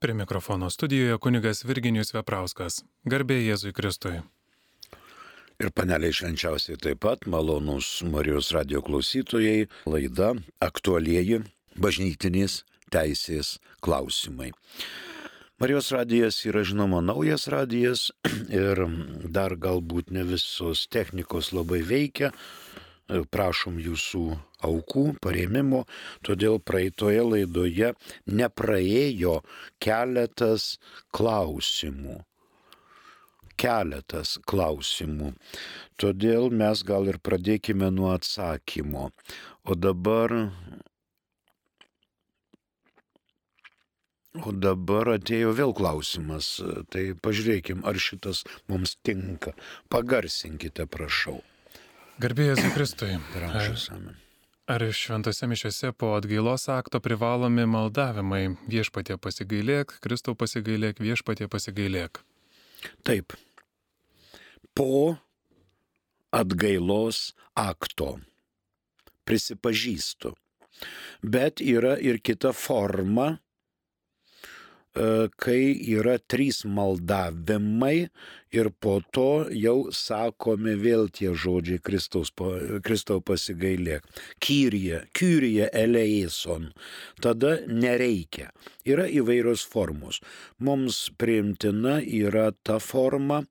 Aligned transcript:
Prie 0.00 0.14
mikrofono 0.14 0.70
studijoje 0.70 1.18
kunigas 1.18 1.64
Virginijus 1.64 2.12
Veprauskas. 2.14 2.84
Garbė 3.02 3.40
Jėzui 3.42 3.72
Kristui. 3.74 4.20
Ir 5.58 5.72
paneliai 5.74 6.14
švenčiausiai 6.14 6.78
taip 6.78 7.00
pat 7.02 7.26
malonus 7.26 7.88
Marijos 8.06 8.52
radio 8.54 8.78
klausytojai 8.86 9.66
laida 9.90 10.28
aktualieji 10.62 11.40
bažnytinės 11.74 12.60
teisės 12.94 13.56
klausimai. 13.82 14.52
Marijos 15.58 15.90
radijas 15.90 16.38
yra 16.46 16.62
žinoma 16.62 17.02
naujas 17.02 17.48
radijas 17.50 18.12
ir 18.62 18.84
dar 19.26 19.58
galbūt 19.58 20.14
ne 20.14 20.22
visos 20.30 20.86
technikos 20.86 21.50
labai 21.50 21.82
veikia. 21.82 22.30
Prašom 23.34 23.82
jūsų 23.82 24.28
aukų, 24.64 25.04
paremimo, 25.22 25.84
todėl 26.26 26.58
praeitoje 26.60 27.22
laidoje 27.24 27.92
nepraėjo 28.26 29.38
keletas 29.82 30.76
klausimų. 31.14 32.22
Keletas 33.58 34.36
klausimų. 34.46 35.32
Todėl 35.98 36.52
mes 36.54 36.84
gal 36.86 37.08
ir 37.10 37.18
pradėkime 37.18 37.90
nuo 37.90 38.12
atsakymo. 38.14 39.10
O 39.66 39.74
dabar 39.74 40.36
O 44.46 44.52
dabar 44.54 45.08
atėjo 45.16 45.50
vėl 45.56 45.72
klausimas, 45.74 46.60
tai 46.94 47.08
pažiūrėkim, 47.26 47.80
ar 47.88 47.98
šitas 47.98 48.44
mums 48.70 48.94
tinka. 49.02 49.56
Pagarsinkite, 49.90 50.86
prašau. 50.86 51.40
Garbėjai 52.22 52.70
Kristui. 52.76 53.16
Prašysame. 53.34 54.14
Ar 54.68 54.82
šventose 54.92 55.46
mišiose 55.48 55.94
po 55.96 56.10
atgailos 56.12 56.66
akto 56.68 56.98
privalomi 57.00 57.62
maldavimai 57.64 58.42
viešpatie 58.68 59.14
pasigailėk, 59.16 59.94
Kristau 60.04 60.34
pasigailėk, 60.36 61.00
viešpatie 61.00 61.48
pasigailėk? 61.48 62.20
Taip. 63.00 63.32
Po 64.76 65.16
atgailos 66.36 67.32
akto 67.56 68.18
prisipažįstu. 69.24 70.34
Bet 71.24 71.64
yra 71.64 71.96
ir 71.96 72.20
kita 72.20 72.52
forma, 72.52 73.38
kai 75.38 75.62
yra 75.94 76.16
trys 76.18 76.64
maldavimai 76.64 78.08
ir 78.52 78.70
po 78.80 78.98
to 79.12 79.46
jau 79.52 79.90
sakomi 79.92 80.74
vėl 80.80 81.08
tie 81.12 81.34
žodžiai 81.36 81.82
Kristaus, 81.84 82.32
Kristau 82.84 83.20
pasigailėk. 83.20 84.06
Kyrija, 84.40 85.04
kyrija 85.12 85.68
eleison. 85.72 86.72
Tada 87.20 87.58
nereikia. 87.68 88.50
Yra 88.88 89.06
įvairios 89.08 89.66
formos. 89.68 90.22
Mums 90.58 91.08
priimtina 91.18 92.00
yra 92.02 92.50
ta 92.64 92.78
forma, 92.80 93.44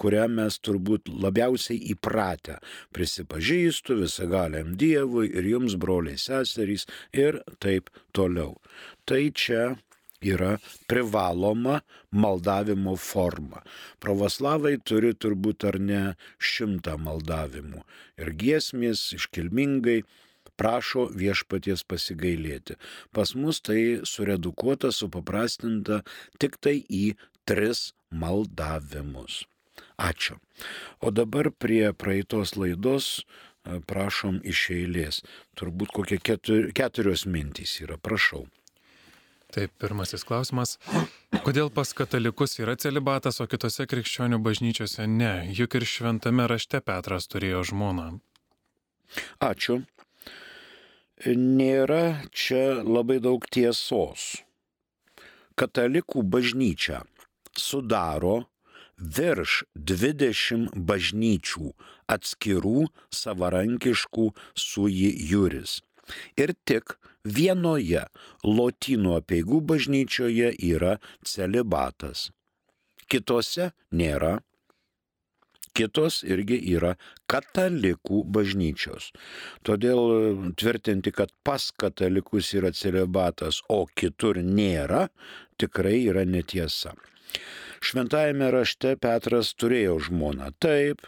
kurią 0.00 0.26
mes 0.32 0.56
turbūt 0.64 1.10
labiausiai 1.10 1.92
įpratę. 1.92 2.58
Prisipažįstu 2.94 3.98
visagaliam 4.00 4.74
Dievui 4.80 5.28
ir 5.28 5.46
jums, 5.50 5.76
broliai 5.76 6.18
seserys, 6.18 6.86
ir 7.12 7.42
taip 7.60 7.90
toliau. 8.16 8.56
Tai 9.04 9.22
čia 9.34 9.74
yra 10.22 10.58
privaloma 10.90 11.80
maldavimo 12.10 12.96
forma. 12.96 13.62
Pravoslavai 14.00 14.76
turi 14.84 15.12
turbūt 15.14 15.66
ar 15.68 15.80
ne 15.80 16.02
šimtą 16.38 16.96
maldavimų 17.00 17.84
ir 18.20 18.32
giesmės 18.40 19.10
iškilmingai 19.16 20.02
prašo 20.60 21.06
viešpaties 21.16 21.86
pasigailėti. 21.88 22.76
Pas 23.16 23.32
mus 23.34 23.62
tai 23.64 24.00
suredukuota, 24.04 24.92
supaprastinta 24.92 26.02
tik 26.38 26.60
tai 26.60 26.80
į 26.84 27.14
tris 27.48 27.92
maldavimus. 28.12 29.46
Ačiū. 30.00 30.36
O 31.00 31.10
dabar 31.12 31.50
prie 31.52 31.92
praeitos 31.96 32.56
laidos 32.60 33.24
prašom 33.64 34.40
iš 34.44 34.66
eilės. 34.76 35.20
Turbūt 35.56 35.92
kokie 35.96 36.20
keturios 36.20 37.26
mintys 37.28 37.78
yra. 37.84 37.96
Prašau. 37.96 38.46
Taip, 39.50 39.72
pirmasis 39.82 40.22
klausimas. 40.26 40.76
Kodėl 41.42 41.72
pas 41.74 41.90
katalikus 41.96 42.58
yra 42.62 42.76
celibatas, 42.78 43.40
o 43.42 43.46
kitose 43.50 43.86
krikščionių 43.90 44.38
bažnyčiose 44.44 45.08
ne? 45.10 45.32
Juk 45.56 45.74
ir 45.78 45.86
šventame 45.90 46.46
rašte 46.50 46.78
Petras 46.84 47.26
turėjo 47.30 47.64
žmoną. 47.72 48.06
Ačiū. 49.42 49.80
Nėra 51.26 52.22
čia 52.30 52.80
labai 52.86 53.18
daug 53.20 53.44
tiesos. 53.52 54.40
Katalikų 55.58 56.22
bažnyčia 56.24 57.02
sudaro 57.58 58.46
virš 59.00 59.64
20 59.74 60.70
bažnyčių 60.76 61.72
atskirų 62.14 62.86
savarankiškų 63.12 64.26
sui 64.54 65.10
juris. 65.32 65.80
Ir 66.38 66.54
tik 66.64 66.96
vienoje 67.24 68.04
lotynų 68.44 69.16
apieigų 69.20 69.60
bažnyčioje 69.72 70.52
yra 70.56 70.98
celibatas. 71.24 72.30
Kitose 73.10 73.72
nėra. 73.90 74.38
Kitos 75.70 76.24
irgi 76.26 76.58
yra 76.74 76.96
katalikų 77.30 78.24
bažnyčios. 78.34 79.12
Todėl 79.62 80.50
tvirtinti, 80.58 81.12
kad 81.14 81.30
pas 81.46 81.68
katalikus 81.70 82.50
yra 82.58 82.72
celibatas, 82.74 83.60
o 83.70 83.84
kitur 83.86 84.42
nėra, 84.42 85.06
tikrai 85.62 86.00
yra 86.10 86.26
netiesa. 86.26 86.96
Šventajame 87.80 88.50
rašte 88.52 88.96
Petras 89.00 89.54
turėjo 89.54 90.00
žmoną. 90.10 90.50
Taip, 90.58 91.06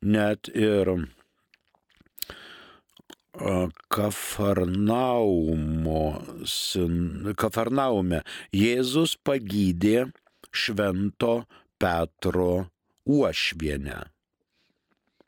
net 0.00 0.48
ir 0.54 0.94
Kafarnaume 7.34 8.22
Jėzus 8.54 9.16
pagydė 9.26 10.12
švento 10.54 11.44
Petro 11.78 12.70
uošvienę. 13.04 14.00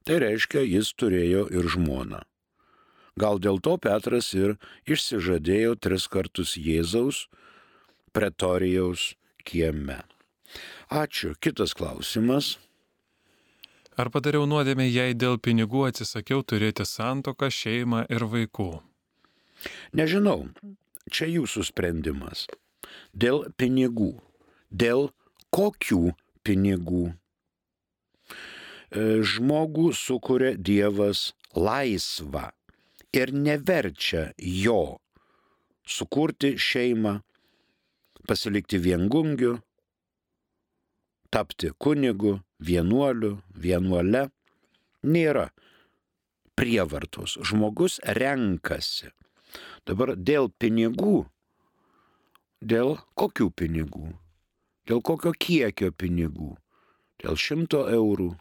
Tai 0.07 0.17
reiškia, 0.23 0.63
jis 0.63 0.93
turėjo 0.95 1.49
ir 1.51 1.67
žmoną. 1.67 2.23
Gal 3.19 3.41
dėl 3.43 3.59
to 3.65 3.75
Petras 3.81 4.35
ir 4.37 4.55
išsižadėjo 4.87 5.75
tris 5.81 6.07
kartus 6.07 6.55
Jėzaus 6.61 7.27
pretorijaus 8.15 9.17
kieme. 9.43 10.05
Ačiū. 10.93 11.35
Kitas 11.41 11.75
klausimas. 11.75 12.57
Ar 13.97 14.11
padariau 14.13 14.45
nuodėmę, 14.45 14.85
jei 14.85 15.15
dėl 15.17 15.39
pinigų 15.41 15.87
atsisakiau 15.89 16.43
turėti 16.45 16.85
santoką, 16.85 17.49
šeimą 17.49 18.03
ir 18.13 18.27
vaikų? 18.29 18.69
Nežinau, 19.97 20.51
čia 21.09 21.29
jūsų 21.33 21.65
sprendimas. 21.71 22.45
Dėl 23.17 23.47
pinigų. 23.57 24.11
Dėl 24.69 25.09
kokių 25.49 26.13
pinigų? 26.45 27.07
E, 28.93 29.25
žmogų 29.25 29.89
sukuria 29.97 30.53
Dievas 30.61 31.33
laisvą 31.57 32.51
ir 33.17 33.33
neverčia 33.33 34.29
jo 34.37 34.99
sukurti 35.87 36.57
šeimą, 36.61 37.23
pasilikti 38.29 38.77
viengungiu, 38.83 39.57
tapti 41.33 41.73
kunigu, 41.79 42.37
vienuoliu, 42.59 43.37
vienuole, 43.55 44.29
nėra 45.03 45.51
prievartos. 46.57 47.37
Žmogus 47.45 48.01
renkasi. 48.03 49.13
Dabar 49.87 50.17
dėl 50.17 50.51
pinigų, 50.51 51.27
dėl 52.61 52.97
kokių 53.15 53.51
pinigų, 53.55 54.11
dėl 54.89 55.03
kokio 55.03 55.33
kiekio 55.33 55.93
pinigų, 55.93 56.57
dėl 57.23 57.39
šimto 57.39 57.87
eurų, 57.93 58.33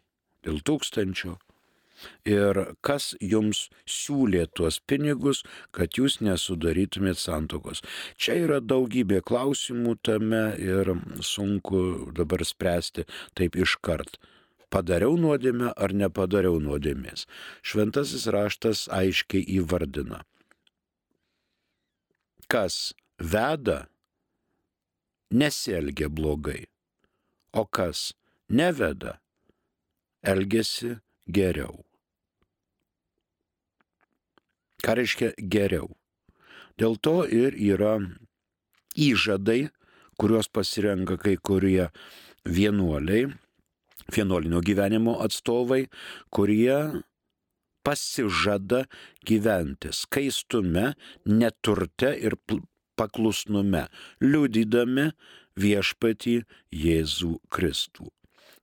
dėl 0.44 0.60
tūkstančio, 0.66 1.38
ir 2.28 2.60
kas 2.86 3.14
jums 3.22 3.66
siūlė 3.90 4.46
tuos 4.58 4.80
pinigus, 4.80 5.44
kad 5.76 5.98
jūs 6.00 6.20
nesudarytumėt 6.26 7.20
santokos. 7.22 7.84
Čia 8.18 8.38
yra 8.46 8.62
daugybė 8.62 9.22
klausimų 9.26 9.98
tame 10.06 10.46
ir 10.62 10.96
sunku 11.22 12.12
dabar 12.16 12.46
spręsti 12.46 13.08
taip 13.38 13.58
iškart. 13.60 14.20
Padariau 14.74 15.16
nuodėmę 15.16 15.72
ar 15.78 15.94
nepadariau 15.96 16.60
nuodėmės. 16.60 17.28
Šventasis 17.64 18.26
raštas 18.34 18.88
aiškiai 18.92 19.46
įvardina. 19.60 20.24
Kas 22.52 22.94
veda, 23.18 23.86
nesielgia 25.32 26.10
blogai, 26.12 26.66
o 27.56 27.64
kas 27.66 28.12
neveda, 28.50 29.16
elgesi 30.22 30.98
geriau. 31.28 31.84
Ką 34.86 34.96
reiškia 35.00 35.34
geriau? 35.40 35.90
Dėl 36.78 37.00
to 37.02 37.24
ir 37.26 37.56
yra 37.56 37.98
įžadai, 39.00 39.70
kuriuos 40.20 40.52
pasirenka 40.52 41.18
kai 41.20 41.36
kurie 41.40 41.90
vienuoliai, 42.46 43.32
vienuolinio 44.14 44.62
gyvenimo 44.62 45.18
atstovai, 45.26 45.86
kurie 46.30 47.02
pasižada 47.86 48.86
gyventi 49.26 49.94
skaistume, 49.94 50.94
neturte 51.26 52.12
ir 52.18 52.38
paklusnume, 53.00 53.86
liudydami 54.24 55.12
viešpatį 55.60 56.38
Jėzų 56.86 57.34
Kristų. 57.54 58.10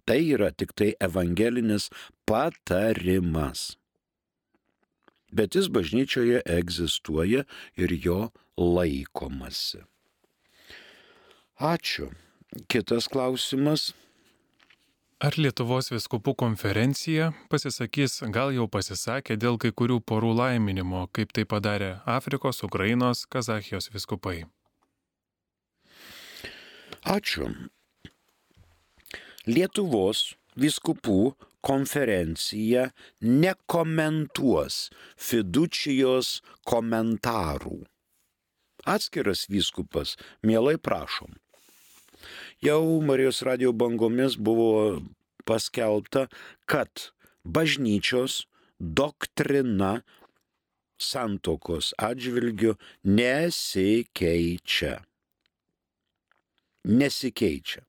Tai 0.05 0.19
yra 0.35 0.51
tik 0.51 0.75
tai 0.75 0.93
evangelinis 1.01 1.89
patarimas. 2.27 3.77
Bet 5.33 5.55
jis 5.57 5.71
bažnyčioje 5.73 6.43
egzistuoja 6.45 7.47
ir 7.77 7.95
jo 8.05 8.21
laikomasi. 8.59 9.87
Ačiū. 11.63 12.11
Kitas 12.69 13.09
klausimas. 13.09 13.93
Ar 15.23 15.37
Lietuvos 15.39 15.93
viskupų 15.93 16.35
konferencija 16.35 17.29
pasisakys, 17.49 18.19
gal 18.35 18.51
jau 18.51 18.67
pasisakė 18.67 19.37
dėl 19.39 19.55
kai 19.63 19.71
kurių 19.71 20.01
porų 20.03 20.33
laiminimo, 20.35 21.05
kaip 21.15 21.31
tai 21.31 21.45
padarė 21.47 21.93
Afrikos, 22.05 22.65
Ukrainos, 22.67 23.23
Kazachijos 23.31 23.87
viskupai? 23.95 24.43
Ačiū. 27.07 27.47
Lietuvos 29.47 30.37
viskupų 30.55 31.33
konferencija 31.67 32.91
nekomentuos 33.23 34.91
fidučijos 35.19 36.41
komentarų. 36.69 37.81
Atskiras 38.87 39.47
vyskupas, 39.51 40.17
mielai 40.43 40.77
prašom. 40.79 41.35
Jau 42.63 43.03
Marijos 43.03 43.43
radio 43.43 43.73
bangomis 43.75 44.37
buvo 44.39 45.03
paskelbta, 45.47 46.29
kad 46.67 47.11
bažnyčios 47.43 48.45
doktrina 48.79 50.03
santokos 51.03 51.93
atžvilgių 51.99 52.77
nesikeičia. 53.03 55.01
Nesikeičia. 56.87 57.83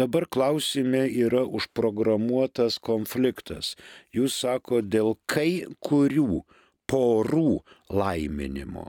Dabar 0.00 0.24
klausime 0.34 1.02
yra 1.26 1.42
užprogramuotas 1.58 2.78
konfliktas. 2.80 3.74
Jūs 4.16 4.38
sako 4.46 4.80
dėl 4.80 5.16
kai 5.28 5.66
kurių 5.88 6.40
porų 6.88 7.50
laiminimo. 8.00 8.86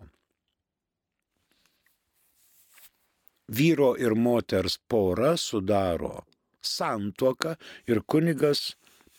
Vyro 3.52 3.92
ir 4.00 4.16
moters 4.16 4.78
pora 4.88 5.34
sudaro 5.36 6.22
santuoką 6.62 7.56
ir 7.92 8.02
kunigas 8.08 8.62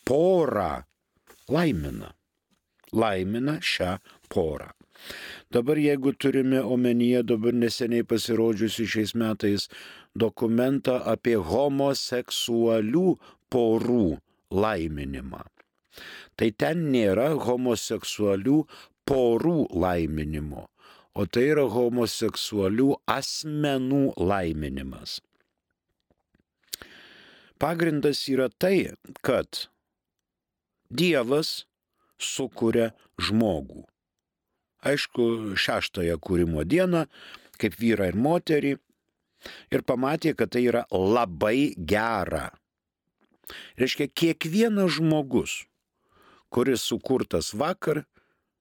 porą 0.08 0.84
laimina. 1.52 2.14
Laimina 2.92 3.58
šią 3.60 3.96
porą. 4.32 4.70
Dabar 5.52 5.76
jeigu 5.76 6.12
turime 6.16 6.60
omenyje 6.64 7.22
dabar 7.28 7.52
neseniai 7.52 8.06
pasirodžiusi 8.08 8.86
šiais 8.88 9.12
metais 9.20 9.66
dokumentą 10.16 10.94
apie 11.14 11.34
homoseksualių 11.36 13.08
porų 13.52 14.06
laiminimą. 14.64 15.42
Tai 16.36 16.48
ten 16.56 16.86
nėra 16.94 17.28
homoseksualių 17.46 18.62
porų 19.08 19.58
laiminimo, 19.84 20.64
o 21.12 21.26
tai 21.28 21.44
yra 21.52 21.66
homoseksualių 21.76 22.88
asmenų 23.18 24.02
laiminimas. 24.16 25.20
Pagrindas 27.60 28.24
yra 28.32 28.48
tai, 28.48 28.96
kad 29.20 29.66
Dievas 30.92 31.62
sukuria 32.18 32.90
žmogų 33.20 33.84
aišku, 34.86 35.54
šeštąją 35.58 36.18
kūrimo 36.22 36.64
dieną, 36.68 37.06
kaip 37.60 37.76
vyrą 37.78 38.10
ir 38.10 38.18
moterį, 38.18 38.72
ir 39.74 39.84
pamatė, 39.86 40.34
kad 40.38 40.52
tai 40.54 40.66
yra 40.70 40.84
labai 40.90 41.74
gera. 41.76 42.50
Reiškia, 43.78 44.08
kiekvienas 44.08 44.96
žmogus, 44.98 45.62
kuris 46.52 46.84
sukurtas 46.86 47.52
vakar, 47.58 48.04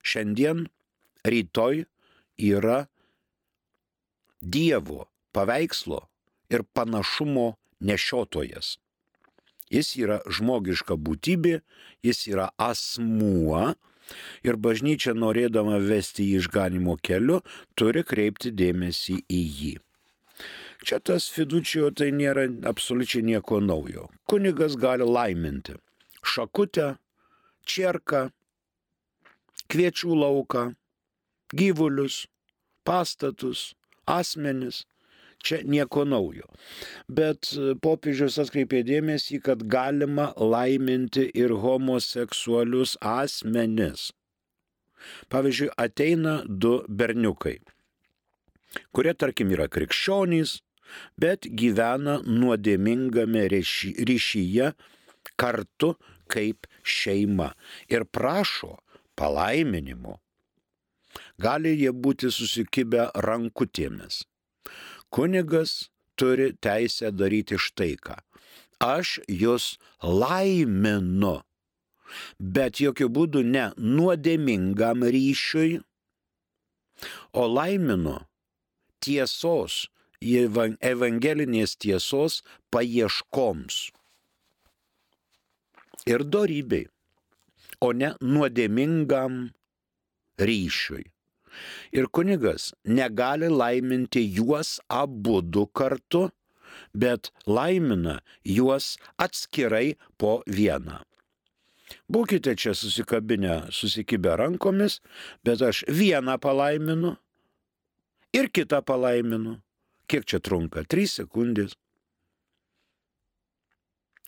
šiandien, 0.03 0.68
rytoj 1.27 1.85
yra 2.41 2.85
Dievo 4.41 5.06
paveikslo 5.38 6.00
ir 6.50 6.63
panašumo 6.73 7.51
nešiotojas. 7.79 8.79
Jis 9.71 9.94
yra 10.01 10.18
žmogiška 10.25 10.97
būtybė, 10.97 11.62
jis 12.03 12.25
yra 12.27 12.50
asmuo, 12.59 13.75
Ir 14.47 14.57
bažnyčia, 14.57 15.13
norėdama 15.17 15.79
vesti 15.83 16.25
jį 16.29 16.41
išganimo 16.41 16.97
keliu, 17.03 17.41
turi 17.75 18.03
kreipti 18.07 18.51
dėmesį 18.51 19.21
į 19.29 19.41
jį. 19.59 19.73
Čia 20.81 20.97
tas 21.05 21.27
fidučijo 21.29 21.91
tai 21.93 22.09
nėra 22.15 22.47
absoliučiai 22.65 23.21
nieko 23.27 23.59
naujo. 23.61 24.09
Kunigas 24.25 24.73
gali 24.81 25.05
laiminti 25.05 25.77
šakutę, 26.21 26.95
čierką, 27.65 28.29
kviečių 29.71 30.15
lauką, 30.21 30.63
gyvulius, 31.53 32.25
pastatus, 32.85 33.73
asmenis. 34.05 34.85
Čia 35.41 35.61
nieko 35.65 36.05
naujo. 36.05 36.45
Bet 37.09 37.49
popiežius 37.81 38.38
atkreipė 38.43 38.83
dėmesį, 38.85 39.41
kad 39.45 39.65
galima 39.65 40.29
laiminti 40.38 41.25
ir 41.33 41.55
homoseksualius 41.63 42.97
asmenis. 43.01 44.11
Pavyzdžiui, 45.33 45.71
ateina 45.81 46.41
du 46.45 46.75
berniukai, 46.85 47.57
kurie 48.93 49.15
tarkim 49.17 49.49
yra 49.55 49.65
krikščionys, 49.65 50.59
bet 51.17 51.49
gyvena 51.57 52.19
nuodėmingame 52.21 53.47
ryšyje 53.49 54.73
kartu 55.41 55.95
kaip 56.29 56.69
šeima 56.85 57.49
ir 57.89 58.05
prašo 58.05 58.75
palaiminimo. 59.17 60.19
Gali 61.41 61.73
jie 61.79 61.89
būti 61.91 62.29
susikibę 62.31 63.09
rankutėmis 63.25 64.21
kunigas 65.13 65.91
turi 66.15 66.51
teisę 66.63 67.11
daryti 67.11 67.59
štai 67.59 67.95
ką. 68.03 68.18
Aš 68.81 69.19
jūs 69.30 69.75
laiminu, 70.01 71.35
bet 72.39 72.81
jokių 72.81 73.07
būdų 73.18 73.44
ne 73.45 73.65
nuodėmingam 73.77 75.06
ryšiui, 75.15 75.81
o 77.37 77.44
laiminu 77.47 78.18
tiesos, 79.01 79.87
evangelinės 80.21 81.77
tiesos 81.81 82.41
paieškoms 82.73 83.77
ir 86.09 86.25
darybei, 86.25 86.87
o 87.81 87.91
ne 87.94 88.13
nuodėmingam 88.21 89.49
ryšiui. 90.41 91.06
Ir 91.91 92.07
kunigas 92.07 92.71
negali 92.85 93.49
laiminti 93.51 94.23
juos 94.35 94.79
abu 94.89 95.41
du 95.41 95.65
kartu, 95.67 96.29
bet 96.93 97.31
laimina 97.47 98.19
juos 98.43 98.97
atskirai 99.17 99.95
po 100.17 100.41
vieną. 100.47 101.01
Būkite 102.11 102.55
čia 102.55 102.73
susikabinę, 102.75 103.71
susikibę 103.71 104.37
rankomis, 104.39 104.99
bet 105.43 105.61
aš 105.61 105.83
vieną 105.87 106.37
palaiminu 106.39 107.17
ir 108.33 108.49
kitą 108.51 108.81
palaiminu. 108.83 109.59
Kiek 110.07 110.27
čia 110.27 110.41
trunka? 110.43 110.83
Trys 110.87 111.15
sekundės. 111.19 111.77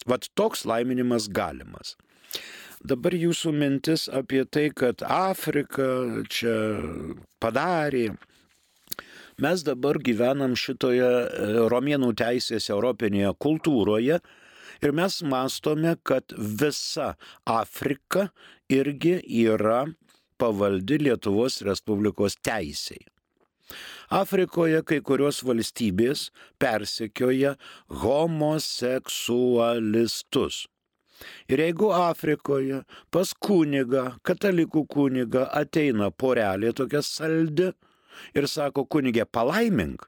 Vat 0.07 0.27
toks 0.35 0.63
laiminimas 0.67 1.29
galimas. 1.31 1.95
Dabar 2.83 3.15
jūsų 3.15 3.53
mintis 3.55 4.09
apie 4.11 4.41
tai, 4.43 4.65
kad 4.75 4.99
Afrika 5.07 5.85
čia 6.27 6.83
padarė. 7.39 8.19
Mes 9.39 9.63
dabar 9.63 9.95
gyvenam 10.03 10.51
šitoje 10.59 11.07
e, 11.07 11.63
romėnų 11.71 12.11
teisės 12.19 12.67
europinėje 12.69 13.31
kultūroje 13.39 14.19
ir 14.83 14.91
mes 14.99 15.23
mastome, 15.23 15.95
kad 16.03 16.35
visa 16.35 17.15
Afrika 17.47 18.35
irgi 18.67 19.23
yra 19.47 19.87
pavaldi 20.35 20.99
Lietuvos 21.07 21.63
Respublikos 21.63 22.35
teisiai. 22.43 22.99
Afrikoje 24.11 24.83
kai 24.83 24.99
kurios 25.01 25.43
valstybės 25.47 26.31
persekioja 26.59 27.55
homoseksualistus. 28.03 30.67
Ir 31.47 31.61
jeigu 31.61 31.91
Afrikoje 31.95 32.81
pas 33.13 33.33
kunigą, 33.33 34.17
katalikų 34.25 34.85
kunigą 34.89 35.45
ateina 35.61 36.09
porelė 36.11 36.73
tokia 36.75 37.03
saldi 37.05 37.69
ir 38.37 38.47
sako 38.49 38.85
kunigė 38.85 39.25
palaimink, 39.25 40.07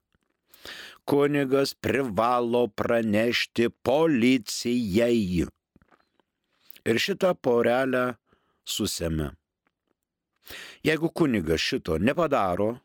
kunigas 1.05 1.75
privalo 1.77 2.65
pranešti 2.67 3.69
policijai. 3.85 5.45
Ir 6.85 7.01
šitą 7.01 7.33
porelę 7.41 8.05
susėmė. 8.65 9.31
Jeigu 10.85 11.09
kunigas 11.09 11.61
šito 11.61 11.97
nepadaro 11.97 12.75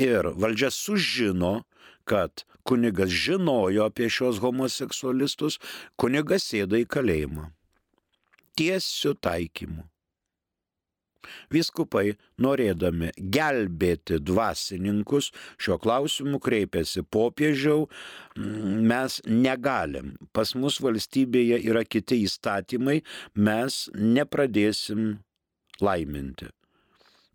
ir 0.00 0.32
valdžia 0.34 0.70
sužino, 0.74 1.60
kad 2.08 2.44
kunigas 2.66 3.12
žinojo 3.12 3.86
apie 3.86 4.10
šios 4.10 4.40
homoseksualistus, 4.42 5.60
kunigas 6.00 6.48
sėda 6.50 6.80
į 6.82 6.88
kalėjimą. 6.90 7.48
Tiesiu 8.58 9.14
taikymu. 9.14 9.86
Viskupai, 11.52 12.14
norėdami 12.40 13.10
gelbėti 13.36 14.18
dvasininkus, 14.24 15.30
šiuo 15.60 15.76
klausimu 15.82 16.40
kreipėsi 16.42 17.04
popiežiau, 17.16 17.88
mes 18.92 19.18
negalim, 19.26 20.14
pas 20.36 20.54
mus 20.56 20.80
valstybėje 20.84 21.60
yra 21.70 21.84
kiti 21.84 22.22
įstatymai, 22.26 23.00
mes 23.48 23.82
nepradėsim 23.94 25.12
laiminti. 25.84 26.50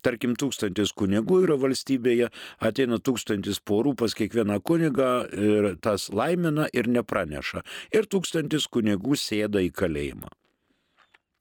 Tarkim, 0.04 0.36
tūkstantis 0.38 0.92
kunigų 0.94 1.42
yra 1.46 1.56
valstybėje, 1.58 2.28
ateina 2.62 2.98
tūkstantis 3.02 3.58
porų 3.64 3.96
pas 3.98 4.14
kiekvieną 4.14 4.60
kunigą 4.62 5.12
ir 5.32 5.70
tas 5.82 6.08
laimina 6.12 6.68
ir 6.72 6.90
nepraneša. 6.90 7.64
Ir 7.96 8.06
tūkstantis 8.10 8.68
kunigų 8.70 9.18
sėda 9.18 9.64
į 9.66 9.72
kalėjimą. 9.74 10.30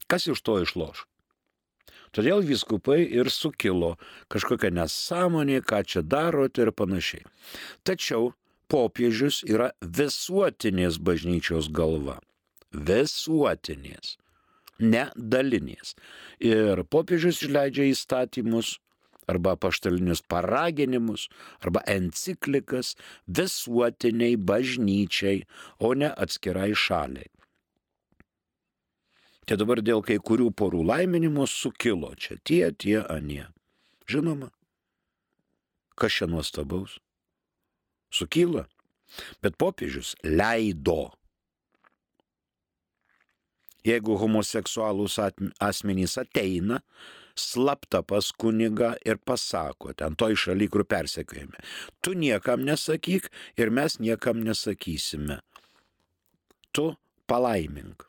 Kas 0.10 0.28
iš 0.32 0.42
to 0.46 0.60
išloš? 0.64 1.06
Todėl 2.16 2.46
viskupai 2.48 3.02
ir 3.04 3.28
sukilo 3.34 3.96
kažkokia 4.32 4.72
nesąmonė, 4.72 5.60
ką 5.60 5.82
čia 5.84 6.02
darote 6.02 6.64
ir 6.64 6.72
panašiai. 6.72 7.26
Tačiau 7.84 8.32
popiežius 8.72 9.42
yra 9.44 9.74
visuotinės 9.82 11.02
bažnyčios 11.04 11.68
galva. 11.68 12.22
Visuotinės 12.72 14.16
ne 14.80 15.06
dalinės. 15.16 15.96
Ir 16.40 16.84
popiežius 16.90 17.44
išleidžia 17.46 17.90
įstatymus 17.92 18.76
arba 19.28 19.56
paštalinius 19.58 20.22
paraginimus, 20.22 21.30
arba 21.60 21.82
enciklikas 21.90 22.94
visuotiniai 23.28 24.38
bažnyčiai, 24.38 25.46
o 25.80 25.94
ne 25.98 26.12
atskirai 26.14 26.74
šaliai. 26.78 27.32
Tai 29.46 29.58
dabar 29.62 29.82
dėl 29.86 30.02
kai 30.06 30.18
kurių 30.18 30.50
porų 30.58 30.82
laiminimo 30.90 31.46
sukilo 31.50 32.14
čia 32.18 32.38
tie, 32.42 32.72
tie, 32.74 32.98
anie. 33.02 33.46
Žinoma, 34.10 34.50
kas 35.98 36.18
čia 36.18 36.30
nuostabaus? 36.30 36.98
Sukyla. 38.10 38.66
Bet 39.42 39.58
popiežius 39.62 40.16
leido 40.26 41.14
jeigu 43.86 44.18
homoseksualūs 44.22 45.20
asmenys 45.64 46.18
ateina, 46.22 46.82
slapta 47.36 48.02
pas 48.04 48.32
kunigą 48.32 48.94
ir 49.06 49.20
pasako, 49.20 49.94
ten 49.94 50.16
toj 50.16 50.38
šaly, 50.40 50.70
kur 50.72 50.86
persekiojame, 50.88 51.60
tu 52.02 52.16
niekam 52.16 52.64
nesakyk 52.66 53.30
ir 53.60 53.72
mes 53.72 54.00
niekam 54.00 54.44
nesakysime. 54.44 55.42
Tu 56.76 56.92
palaimink. 57.28 58.08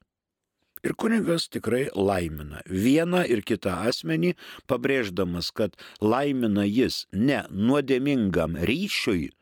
Ir 0.86 0.94
kunigas 0.94 1.48
tikrai 1.50 1.88
laimina 1.98 2.60
vieną 2.70 3.24
ir 3.26 3.42
kitą 3.42 3.72
asmenį, 3.90 4.36
pabrėždamas, 4.70 5.50
kad 5.50 5.74
laimina 5.98 6.62
jis 6.62 7.06
ne 7.10 7.40
nuodėmingam 7.50 8.54
ryšiui, 8.70 9.32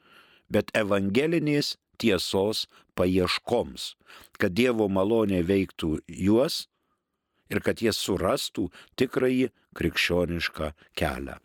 bet 0.49 0.73
evangelinės 0.73 1.75
tiesos 1.99 2.67
paieškoms, 2.99 3.95
kad 4.39 4.55
Dievo 4.55 4.89
malonė 4.89 5.43
veiktų 5.47 5.99
juos 6.09 6.65
ir 7.51 7.61
kad 7.65 7.83
jie 7.83 7.93
surastų 7.95 8.69
tikrąjį 8.99 9.51
krikščionišką 9.79 10.71
kelią. 10.99 11.39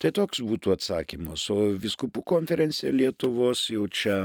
Tai 0.00 0.10
toks 0.16 0.40
būtų 0.42 0.72
atsakymas, 0.74 1.44
o 1.52 1.74
viskupų 1.78 2.24
konferencija 2.26 2.90
Lietuvos 2.94 3.68
jau 3.70 3.84
čia 3.86 4.16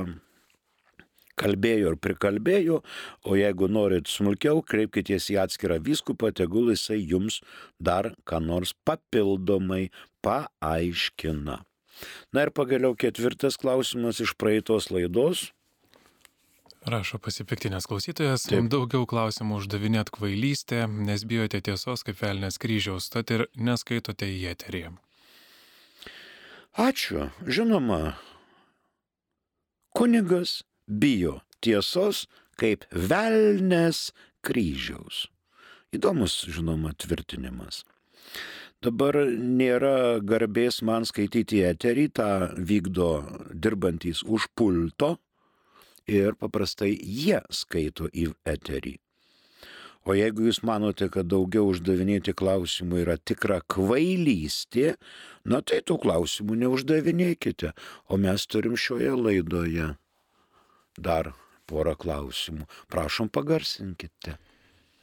kalbėjo 1.37 1.93
ir 1.93 1.99
prikalbėjo, 2.01 2.81
o 3.29 3.37
jeigu 3.37 3.69
norit 3.69 4.09
smulkiau, 4.09 4.63
kreipkitės 4.65 5.29
į 5.33 5.41
atskirą 5.43 5.77
vyskupą, 5.85 6.31
tegul 6.33 6.71
jisai 6.73 6.97
jums 7.03 7.41
dar 7.77 8.13
ką 8.25 8.41
nors 8.41 8.73
papildomai 8.87 9.87
paaiškina. 10.25 11.61
Na 12.35 12.47
ir 12.47 12.53
pagaliau 12.55 12.95
ketvirtas 12.99 13.59
klausimas 13.61 14.21
iš 14.23 14.35
praeitos 14.39 14.91
laidos. 14.93 15.51
Rašo 16.87 17.19
pasipiktinės 17.19 17.83
klausytojas, 17.89 18.45
Taip. 18.47 18.69
daugiau 18.71 19.03
klausimų 19.09 19.57
uždavinėt 19.59 20.11
kvailystę, 20.15 20.85
nes 20.87 21.25
bijote 21.27 21.59
tiesos 21.59 22.05
kaip 22.07 22.21
velnės 22.21 22.55
kryžiaus, 22.63 23.09
tad 23.11 23.33
ir 23.35 23.47
neskaitote 23.59 24.29
į 24.31 24.45
eterį. 24.53 24.83
Ačiū. 26.77 27.27
Žinoma, 27.43 28.15
kunigas 29.97 30.61
bijo 30.87 31.41
tiesos 31.59 32.27
kaip 32.55 32.85
velnės 32.93 34.11
kryžiaus. 34.45 35.25
Įdomus, 35.91 36.43
žinoma, 36.51 36.93
tvirtinimas. 36.95 37.81
Dabar 38.85 39.17
nėra 39.25 40.19
garbės 40.21 40.83
man 40.85 41.07
skaityti 41.09 41.63
eterį, 41.65 42.05
tą 42.13 42.29
vykdo 42.57 43.09
dirbantys 43.53 44.21
už 44.21 44.45
pulto 44.53 45.15
ir 46.05 46.37
paprastai 46.37 46.93
jie 46.93 47.41
skaito 47.49 48.05
į 48.13 48.29
eterį. 48.45 48.97
O 50.07 50.13
jeigu 50.15 50.45
jūs 50.45 50.61
manote, 50.63 51.09
kad 51.11 51.27
daugiau 51.27 51.67
uždavinėti 51.67 52.31
klausimų 52.37 53.01
yra 53.01 53.17
tikra 53.17 53.57
kvailystė, 53.67 54.93
na 55.43 55.59
tai 55.59 55.81
tų 55.83 55.97
klausimų 56.05 56.61
neuždavinėkite, 56.61 57.73
o 58.07 58.21
mes 58.21 58.45
turim 58.47 58.77
šioje 58.79 59.11
laidoje 59.17 59.89
dar 60.95 61.33
porą 61.67 61.97
klausimų. 61.99 62.69
Prašom 62.93 63.33
pagarsinkite. 63.33 64.37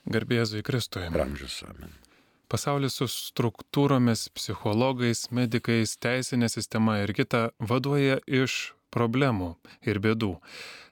Garbėzui 0.09 0.65
Kristui. 0.65 1.05
Ramžius 1.13 1.61
amen. 1.69 1.93
Pasaulis 2.55 2.95
su 3.01 3.09
struktūromis, 3.11 4.29
psichologais, 4.31 5.25
medikais, 5.35 5.97
teisinė 5.99 6.47
sistema 6.53 7.01
ir 7.03 7.11
kita 7.19 7.49
vaduoja 7.59 8.21
iš 8.31 8.77
problemų 8.95 9.49
ir 9.83 9.99
bėdų. 10.05 10.37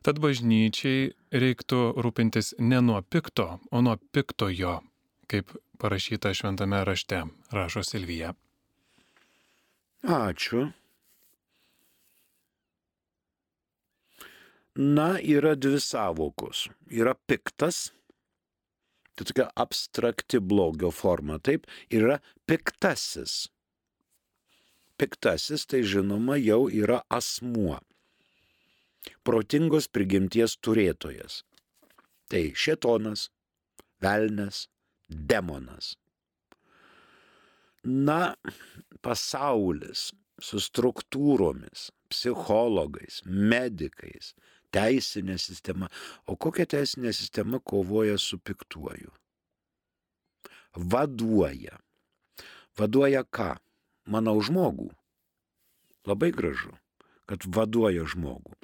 Tad 0.02 0.19
bažnyčiai 0.25 1.12
reiktų 1.31 1.85
rūpintis 2.02 2.57
ne 2.59 2.81
nuo 2.83 2.99
pikto, 3.07 3.61
o 3.71 3.85
nuo 3.87 3.95
piktojo, 4.11 4.81
kaip 5.31 5.54
parašyta 5.78 6.35
šventame 6.35 6.83
rašte, 6.88 7.23
rašo 7.54 7.87
Silvija. 7.87 8.35
Ačiū. 10.02 10.66
Na, 14.75 15.12
yra 15.23 15.54
dvi 15.54 15.78
savokos. 15.78 16.66
Yra 16.90 17.14
piktas 17.14 17.92
Tai 19.16 19.26
tokia 19.28 19.49
abstrakti 19.57 20.40
blogio 20.40 20.90
forma, 20.90 21.38
taip, 21.38 21.66
yra 21.92 22.19
piktasis. 22.49 23.49
Piktasis 24.97 25.66
tai 25.69 25.83
žinoma 25.85 26.38
jau 26.40 26.69
yra 26.71 27.02
asmuo. 27.12 27.81
Protingos 29.26 29.88
prigimties 29.90 30.57
turėtojas. 30.62 31.42
Tai 32.31 32.42
šetonas, 32.57 33.26
velnes, 34.00 34.66
demonas. 35.09 35.97
Na, 37.85 38.35
pasaulis 39.02 40.12
su 40.42 40.61
struktūromis, 40.62 41.90
psichologais, 42.12 43.21
medikais, 43.26 44.33
teisinė 44.75 45.38
sistema. 45.41 45.91
O 46.26 46.37
kokia 46.37 46.67
teisinė 46.76 47.12
sistema 47.17 47.61
kovoja 47.61 48.19
su 48.19 48.38
piktuoju? 48.38 49.12
Vaduoja. 50.76 51.79
Vaduoja 52.79 53.25
ką? 53.29 53.55
Manau, 54.09 54.41
žmogų. 54.43 54.91
Labai 56.09 56.33
gražu, 56.35 56.73
kad 57.31 57.45
vaduoja 57.47 58.07
žmogų. 58.09 58.57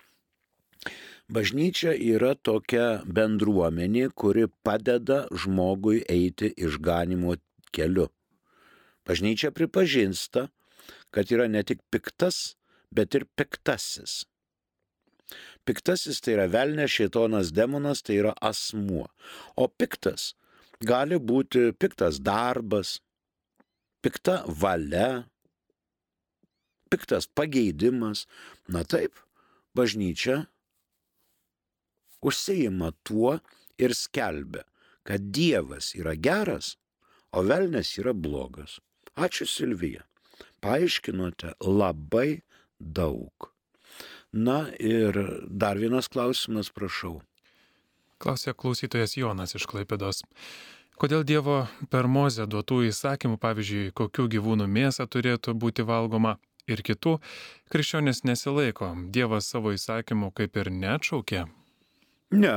Bažnyčia 1.28 1.92
yra 1.92 2.32
tokia 2.34 3.02
bendruomenė, 3.04 4.08
kuri 4.16 4.46
padeda 4.64 5.26
žmogui 5.28 6.00
eiti 6.08 6.48
išganimo 6.56 7.36
keliu. 7.70 8.08
Bažnyčia 9.04 9.52
pripažinsta, 9.52 10.48
kad 11.12 11.28
yra 11.28 11.44
ne 11.52 11.60
tik 11.68 11.84
piktas, 11.92 12.56
bet 12.90 13.14
ir 13.14 13.28
piktasis. 13.36 14.24
Piktasis 15.68 16.22
tai 16.25 16.38
yra 16.38 16.46
velnės, 16.48 16.94
šėtonas, 16.94 17.52
demonas, 17.52 18.00
tai 18.00 18.14
yra 18.22 18.32
asmuo. 18.40 19.04
O 19.60 19.68
piktas 19.68 20.32
gali 20.80 21.18
būti 21.20 21.75
piktas 21.76 22.22
darbas, 22.25 22.94
pikta 24.00 24.40
valia, 24.48 25.26
piktas 26.88 27.28
pageidimas. 27.28 28.25
Na 28.72 28.80
taip, 28.88 29.20
bažnyčia 29.76 30.46
užsieima 32.25 32.94
tuo 33.04 33.37
ir 33.76 33.94
skelbia, 33.94 34.64
kad 35.04 35.28
Dievas 35.37 35.92
yra 35.98 36.16
geras, 36.16 36.76
o 37.37 37.44
velnės 37.44 37.92
yra 38.00 38.16
blogas. 38.16 38.80
Ačiū 39.18 39.44
Silvija. 39.44 40.04
Paaiškinote 40.64 41.52
labai 41.60 42.40
daug. 42.78 43.52
Na 44.32 44.66
ir 44.78 45.16
dar 45.49 45.78
vienas 45.80 46.08
klausimas, 46.08 46.68
prašau. 46.68 47.20
Klausė 48.20 48.52
klausytojas 48.52 49.14
Jonas 49.16 49.54
iš 49.56 49.64
Klaipėdos. 49.70 50.25
Kodėl 50.99 51.23
Dievo 51.23 51.68
per 51.88 52.08
mozę 52.11 52.44
duotų 52.50 52.82
įsakymų, 52.88 53.38
pavyzdžiui, 53.38 53.92
kokių 53.94 54.26
gyvūnų 54.35 54.66
mėsa 54.66 55.06
turėtų 55.06 55.54
būti 55.54 55.87
valgoma 55.87 56.35
ir 56.66 56.82
kitų, 56.82 57.20
krikščionis 57.70 58.25
nesilaiko, 58.26 58.90
Dievas 59.14 59.47
savo 59.47 59.73
įsakymų 59.76 60.32
kaip 60.35 60.58
ir 60.58 60.73
neatšaukė? 60.75 61.47
Ne, 62.35 62.56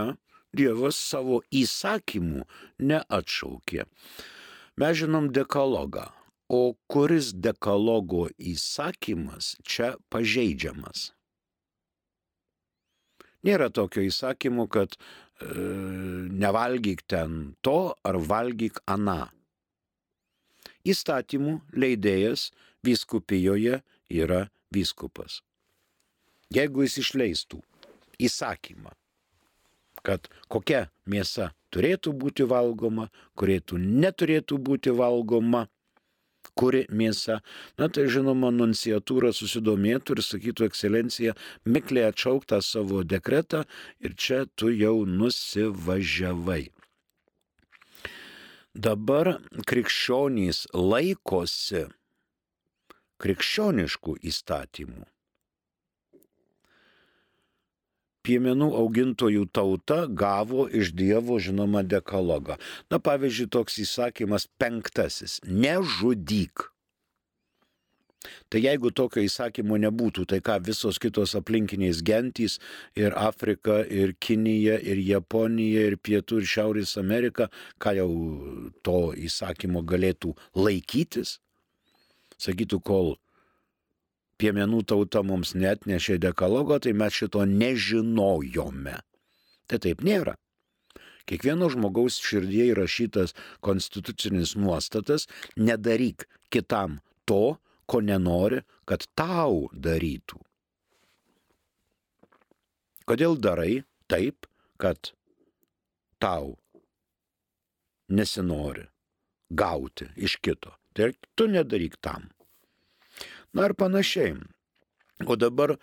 Dievas 0.51 0.97
savo 0.97 1.39
įsakymų 1.53 2.43
neatšaukė. 2.81 3.85
Mes 4.81 4.97
žinom 4.97 5.29
dekalogą, 5.31 6.09
o 6.49 6.73
kuris 6.91 7.31
dekalogo 7.31 8.27
įsakymas 8.35 9.55
čia 9.63 9.93
pažeidžiamas? 10.09 11.11
Nėra 13.47 13.71
tokio 13.73 14.03
įsakymo, 14.05 14.67
kad 14.69 14.93
e, 14.95 14.99
nevalgyk 16.43 17.03
ten 17.09 17.55
to 17.65 17.93
ar 18.05 18.19
valgyk 18.31 18.81
aną. 18.85 19.31
Įstatymų 20.85 21.59
leidėjas 21.77 22.49
vyskupijoje 22.85 23.81
yra 24.09 24.45
vyskupas. 24.73 25.41
Jeigu 26.51 26.85
jis 26.85 26.97
išleistų 27.01 27.61
įsakymą, 28.21 28.93
kad 30.05 30.27
kokia 30.51 30.87
mėsa 31.09 31.51
turėtų 31.73 32.13
būti 32.17 32.45
valgoma, 32.49 33.07
kurėtų 33.39 33.79
neturėtų 33.81 34.57
būti 34.57 34.93
valgoma, 34.97 35.67
kuri 36.55 36.83
mėsa, 36.89 37.39
na 37.79 37.87
tai 37.89 38.07
žinoma, 38.11 38.51
nunciatūra 38.55 39.31
susidomėtų 39.35 40.17
ir 40.17 40.23
sakytų, 40.25 40.67
ekscelencija, 40.69 41.35
mikliai 41.65 42.09
atšauk 42.11 42.45
tą 42.49 42.61
savo 42.65 43.03
dekretą 43.03 43.63
ir 43.99 44.15
čia 44.15 44.43
tu 44.55 44.71
jau 44.73 45.01
nusivažiavai. 45.05 46.63
Dabar 48.71 49.35
krikščionys 49.67 50.67
laikosi 50.71 51.87
krikščioniškų 53.21 54.15
įstatymų 54.31 55.03
piemenų 58.25 58.71
augintojų 58.81 59.47
tauta 59.53 60.05
gavo 60.07 60.67
iš 60.67 60.93
Dievo 60.97 61.39
žinoma 61.41 61.83
dekalogą. 61.83 62.59
Na 62.91 62.99
pavyzdžiui, 62.99 63.49
toks 63.51 63.79
įsakymas 63.85 64.47
penktasis- 64.61 65.39
nežudyk. 65.63 66.71
Tai 68.49 68.59
jeigu 68.61 68.91
tokio 68.93 69.23
įsakymo 69.25 69.79
nebūtų, 69.81 70.27
tai 70.29 70.39
ką 70.45 70.59
visos 70.61 70.99
kitos 71.01 71.33
aplinkiniais 71.39 72.03
gentys 72.05 72.59
ir 72.95 73.15
Afrika, 73.17 73.79
ir 73.89 74.13
Kinija, 74.13 74.77
ir 74.77 75.01
Japonija, 75.01 75.87
ir 75.89 75.97
Pietų, 75.97 76.41
ir 76.41 76.49
Šiaurės 76.53 76.97
Amerika, 77.01 77.49
ką 77.79 77.95
jau 77.97 78.09
to 78.83 78.99
įsakymo 79.17 79.81
galėtų 79.81 80.35
laikytis? 80.53 81.39
Sakytų, 82.37 82.81
kol 82.83 83.15
piemenų 84.41 84.83
tauta 84.89 85.21
mums 85.25 85.53
net 85.55 85.85
nešė 85.89 86.17
dekalogo, 86.21 86.79
tai 86.81 86.93
mes 86.97 87.13
šito 87.13 87.45
nežinojome. 87.45 88.97
Tai 89.69 89.79
taip 89.85 90.01
nėra. 90.05 90.35
Kiekvieno 91.29 91.69
žmogaus 91.71 92.17
širdie 92.19 92.71
įrašytas 92.71 93.35
konstitucinis 93.63 94.55
nuostatas- 94.57 95.27
nedaryk 95.67 96.25
kitam 96.49 96.99
to, 97.25 97.57
ko 97.85 98.01
nenori, 98.01 98.63
kad 98.85 99.05
tau 99.15 99.69
darytų. 99.73 100.39
Kodėl 103.05 103.37
darai 103.37 103.83
taip, 104.07 104.47
kad 104.79 105.11
tau 106.19 106.57
nesinori 108.09 108.87
gauti 109.51 110.07
iš 110.15 110.37
kito? 110.41 110.71
Tai 110.93 111.11
tu 111.35 111.47
nedaryk 111.47 111.95
tam. 112.01 112.31
Na 113.53 113.67
ir 113.67 113.75
panašiai. 113.75 114.35
O 115.27 115.35
dabar 115.35 115.75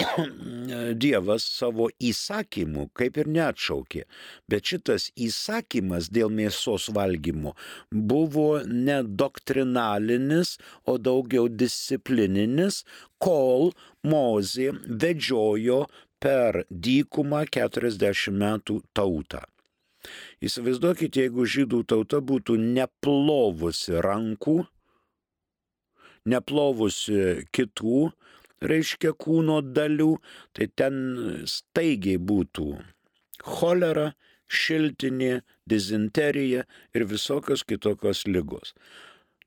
Dievas 1.02 1.44
savo 1.44 1.88
įsakymų 2.00 2.86
kaip 2.96 3.18
ir 3.20 3.28
neatšaukė, 3.34 4.04
bet 4.48 4.72
šitas 4.72 5.10
įsakymas 5.26 6.08
dėl 6.14 6.32
mėsos 6.32 6.88
valgymo 6.96 7.52
buvo 7.90 8.62
ne 8.64 9.00
doktrinalinis, 9.04 10.56
o 10.88 10.96
daugiau 10.96 11.50
disciplininis, 11.52 12.84
kol 13.20 13.74
Mozė 14.06 14.70
vedžiojo 14.86 15.82
per 16.20 16.62
dykumą 16.70 17.44
40 17.52 18.36
metų 18.40 18.80
tautą. 18.96 19.44
Įsivaizduokite, 20.40 21.26
jeigu 21.26 21.44
žydų 21.44 21.82
tauta 21.92 22.22
būtų 22.24 22.56
neplovusi 22.60 23.98
rankų, 24.00 24.62
neplovusi 26.28 27.46
kitų, 27.54 28.10
reiškia 28.60 29.12
kūno 29.16 29.60
dalių, 29.64 30.14
tai 30.56 30.68
ten 30.76 30.96
staigiai 31.48 32.20
būtų 32.20 32.72
cholera, 33.44 34.10
šiltinė, 34.50 35.40
dizenterija 35.70 36.66
ir 36.96 37.06
visokios 37.06 37.62
kitokios 37.64 38.26
lygos. 38.26 38.74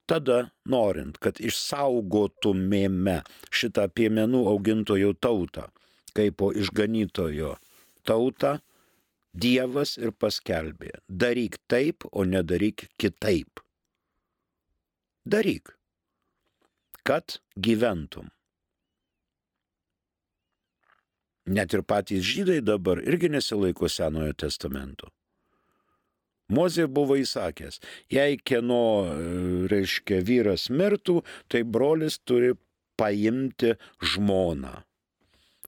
Tada, 0.07 0.51
norint, 0.67 1.17
kad 1.23 1.39
išsaugotumėme 1.39 3.21
šitą 3.51 3.87
piemenų 3.91 4.43
augintojų 4.51 5.13
tautą, 5.23 5.69
kaip 6.15 6.39
po 6.39 6.51
išganytojo 6.55 7.55
tautą, 8.07 8.57
Dievas 9.33 9.95
ir 9.97 10.11
paskelbė, 10.13 10.91
daryk 11.09 11.55
taip, 11.65 12.05
o 12.13 12.21
nedaryk 12.21 12.85
kitaip. 13.01 13.63
Daryk 15.25 15.71
kad 17.03 17.39
gyventum. 17.55 18.29
Net 21.45 21.73
ir 21.75 21.83
patys 21.83 22.23
žydai 22.23 22.61
dabar 22.63 23.01
irgi 23.03 23.29
nesilaiko 23.31 23.89
Senojo 23.91 24.31
testamento. 24.33 25.09
Mozė 26.53 26.85
buvo 26.91 27.15
įsakęs, 27.19 27.79
jei 28.11 28.37
kieno, 28.37 29.07
reiškia, 29.71 30.21
vyras 30.27 30.69
mirtų, 30.69 31.21
tai 31.47 31.63
brolis 31.63 32.19
turi 32.19 32.53
paimti 32.99 33.73
žmoną. 34.13 34.73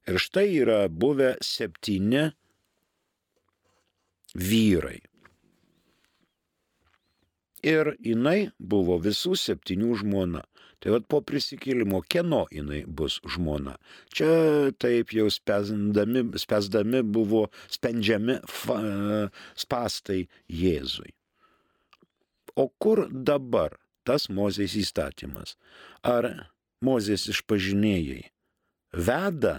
Ir 0.05 0.19
štai 0.21 0.47
yra 0.61 0.79
buvę 0.91 1.33
septyni 1.41 2.29
vyrai. 4.35 4.99
Ir 7.65 7.95
jinai 7.97 8.51
buvo 8.59 8.99
visų 9.01 9.33
septynių 9.41 9.95
žmona. 10.03 10.43
Tai 10.85 10.91
vad 10.93 11.07
po 11.09 11.17
prisikėlimo, 11.25 12.03
kieno 12.05 12.43
jinai 12.53 12.83
bus 12.85 13.15
žmona. 13.33 13.71
Čia 14.13 14.69
taip 14.77 15.15
jau 15.17 15.31
spesdami, 15.33 16.21
spesdami 16.37 17.01
buvo 17.01 17.47
spendžiami 17.73 18.35
fa, 18.45 18.77
spastai 19.57 20.27
Jėzui. 20.45 21.09
O 22.53 22.67
kur 22.69 23.07
dabar 23.09 23.79
tas 24.05 24.29
Mozės 24.29 24.77
įstatymas? 24.77 25.57
Ar 26.05 26.29
Mozės 26.85 27.25
išpažinėjai 27.33 28.21
veda 28.93 29.57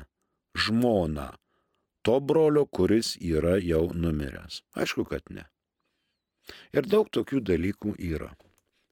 žmoną 0.54 1.32
to 2.06 2.20
brolio, 2.22 2.68
kuris 2.70 3.16
yra 3.18 3.58
jau 3.58 3.88
numiręs? 3.90 4.62
Aišku, 4.78 5.10
kad 5.10 5.26
ne. 5.34 5.50
Ir 6.70 6.86
daug 6.86 7.10
tokių 7.10 7.42
dalykų 7.50 7.98
yra 8.14 8.30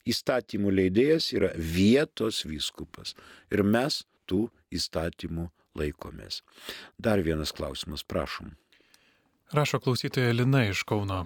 įstatymų 0.09 0.73
leidėjas 0.79 1.31
yra 1.37 1.53
vietos 1.57 2.45
vyskupas. 2.49 3.15
Ir 3.53 3.65
mes 3.65 4.03
tų 4.29 4.49
įstatymų 4.75 5.49
laikomės. 5.79 6.43
Dar 6.99 7.23
vienas 7.25 7.53
klausimas, 7.53 8.05
prašom. 8.07 8.55
Rašo 9.55 9.81
klausytoja 9.81 10.33
Lina 10.33 10.65
iš 10.71 10.85
Kauno. 10.89 11.25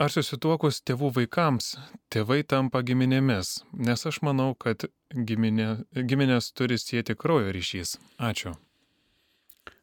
Ar 0.00 0.08
susituokus 0.08 0.80
tėvų 0.88 1.10
vaikams, 1.18 1.74
tėvai 2.08 2.40
tampa 2.48 2.80
giminėmis? 2.80 3.58
Nes 3.76 4.06
aš 4.08 4.22
manau, 4.24 4.54
kad 4.56 4.86
giminė, 5.12 5.84
giminės 5.92 6.54
turi 6.56 6.78
sėti 6.80 7.16
kraujo 7.20 7.52
ryšys. 7.52 7.98
Ačiū. 8.16 8.54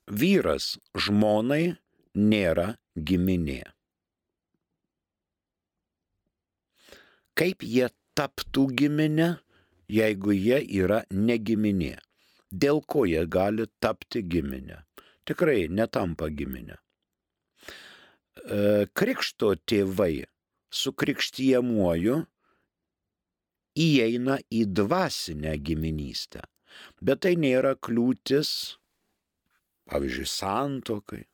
Vyras 0.10 0.78
žmonai 0.98 1.78
nėra 2.17 2.72
giminė. 2.98 3.62
Kaip 7.38 7.63
jie 7.63 7.89
taptų 8.17 8.65
giminė, 8.82 9.36
jeigu 9.88 10.34
jie 10.34 10.62
yra 10.82 11.04
negiminė. 11.12 11.97
dėl 12.52 12.82
ko 12.88 13.06
jie 13.06 13.26
gali 13.28 13.67
tapti 13.80 14.21
giminę. 14.23 14.84
Tikrai 15.28 15.67
netampa 15.67 16.30
giminę. 16.30 16.78
E, 18.47 18.88
krikšto 18.95 19.56
tėvai 19.67 20.23
su 20.71 20.93
krikštijamuoju 20.93 22.21
įeina 23.78 24.38
į 24.47 24.63
dvasinę 24.80 25.58
giminystę. 25.60 26.45
Bet 27.02 27.26
tai 27.26 27.36
nėra 27.36 27.76
kliūtis, 27.76 28.78
pavyzdžiui, 29.91 30.30
santokai. 30.30 31.26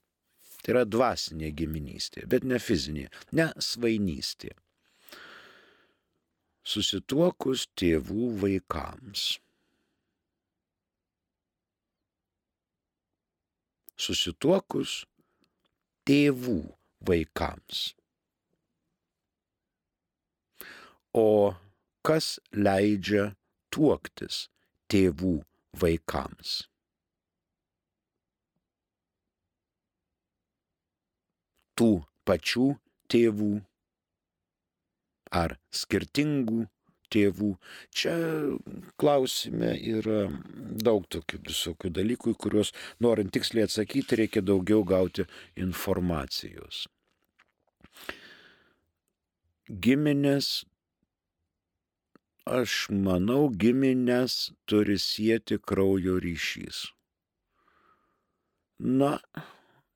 Tai 0.64 0.72
yra 0.72 0.84
dvasinė 0.88 1.50
giminystė, 1.52 2.24
bet 2.32 2.46
ne 2.48 2.58
fizinė, 2.60 3.10
ne 3.36 3.50
svainystė. 3.60 4.54
Susituokus 6.64 7.66
tėvų 7.76 8.30
vaikams. 8.40 9.24
Susituokus 14.00 14.94
tėvų 16.08 16.56
vaikams. 17.10 17.82
O 21.14 21.52
kas 22.08 22.40
leidžia 22.56 23.28
tuoktis 23.68 24.48
tėvų 24.88 25.36
vaikams? 25.84 26.56
Tų 31.76 31.92
pačių 32.24 32.68
tėvų 33.12 33.54
ar 35.34 35.58
skirtingų 35.74 36.68
tėvų. 37.14 37.54
Čia 37.94 38.16
klausime 39.02 39.74
yra 39.78 40.28
daug 40.88 41.06
tokių 41.14 41.42
visokių 41.50 41.94
dalykų, 42.00 42.34
į 42.34 42.40
kuriuos 42.46 42.74
norint 43.04 43.34
tiksliai 43.36 43.68
atsakyti, 43.68 44.20
reikia 44.24 44.44
daugiau 44.46 44.84
gauti 44.88 45.28
informacijos. 45.60 46.86
Giminės, 49.70 50.66
aš 52.50 52.88
manau, 52.92 53.48
giminės 53.48 54.52
turi 54.68 55.00
sieti 55.00 55.58
kraujo 55.72 56.18
ryšys. 56.24 56.90
Na, 58.84 59.14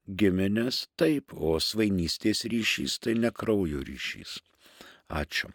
giminės 0.08 0.86
taip, 0.96 1.34
o 1.36 1.58
svainystės 1.60 2.46
ryšys 2.48 3.02
tai 3.04 3.18
ne 3.20 3.34
kraujo 3.36 3.82
ryšys. 3.84 4.38
Ačiū. 5.10 5.52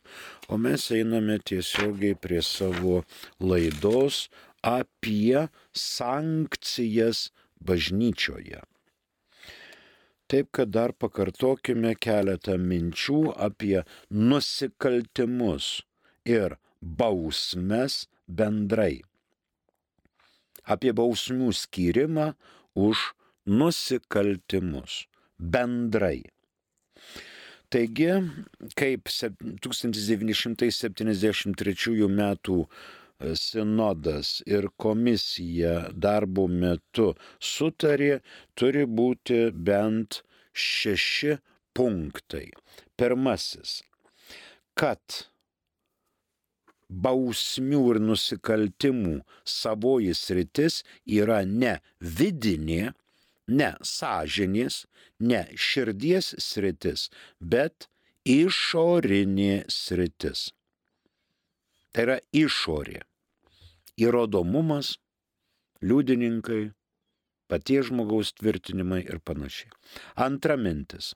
O 0.49 0.57
mes 0.57 0.89
einame 0.91 1.39
tiesiogiai 1.39 2.17
prie 2.17 2.41
savo 2.43 3.03
laidos 3.41 4.29
apie 4.65 5.49
sankcijas 5.77 7.31
bažnyčioje. 7.61 8.63
Taip, 10.33 10.49
kad 10.57 10.71
dar 10.73 10.95
pakartokime 10.97 11.93
keletą 12.01 12.57
minčių 12.57 13.35
apie 13.37 13.83
nusikaltimus 14.09 15.83
ir 16.25 16.57
bausmes 16.81 18.07
bendrai. 18.27 19.03
Apie 20.65 20.95
bausmių 20.97 21.51
skirimą 21.53 22.31
už 22.73 23.13
nusikaltimus 23.45 25.03
bendrai. 25.37 26.23
Taigi, 27.73 28.05
kaip 28.77 29.09
1973 29.09 32.09
metų 32.19 32.57
e, 32.61 32.67
sinodas 33.41 34.33
ir 34.45 34.69
komisija 34.85 35.89
darbo 35.97 36.45
metu 36.53 37.17
sutarė, 37.41 38.21
turi 38.61 38.85
būti 38.85 39.57
bent 39.57 40.21
šeši 40.53 41.41
punktai. 41.73 42.53
Pirmasis, 43.01 43.81
kad 44.77 45.33
bausmių 46.93 47.81
ir 47.95 48.03
nusikaltimų 48.05 49.25
savoji 49.49 50.13
sritis 50.17 50.83
yra 51.09 51.45
ne 51.49 51.81
vidinė, 52.21 52.93
ne 53.61 53.71
sąžinės, 53.87 54.83
ne 55.21 55.43
širdies 55.69 56.33
sritis, 56.43 57.09
bet 57.41 57.89
išorinė 58.29 59.65
sritis. 59.69 60.51
Tai 61.93 62.07
yra 62.07 62.19
išorė. 62.33 63.03
Įrodomumas, 64.01 64.95
liudininkai, 65.85 66.71
paties 67.53 67.91
žmogaus 67.91 68.33
tvirtinimai 68.39 69.03
ir 69.05 69.21
panašiai. 69.21 69.69
Antra 70.17 70.57
mintis. 70.57 71.13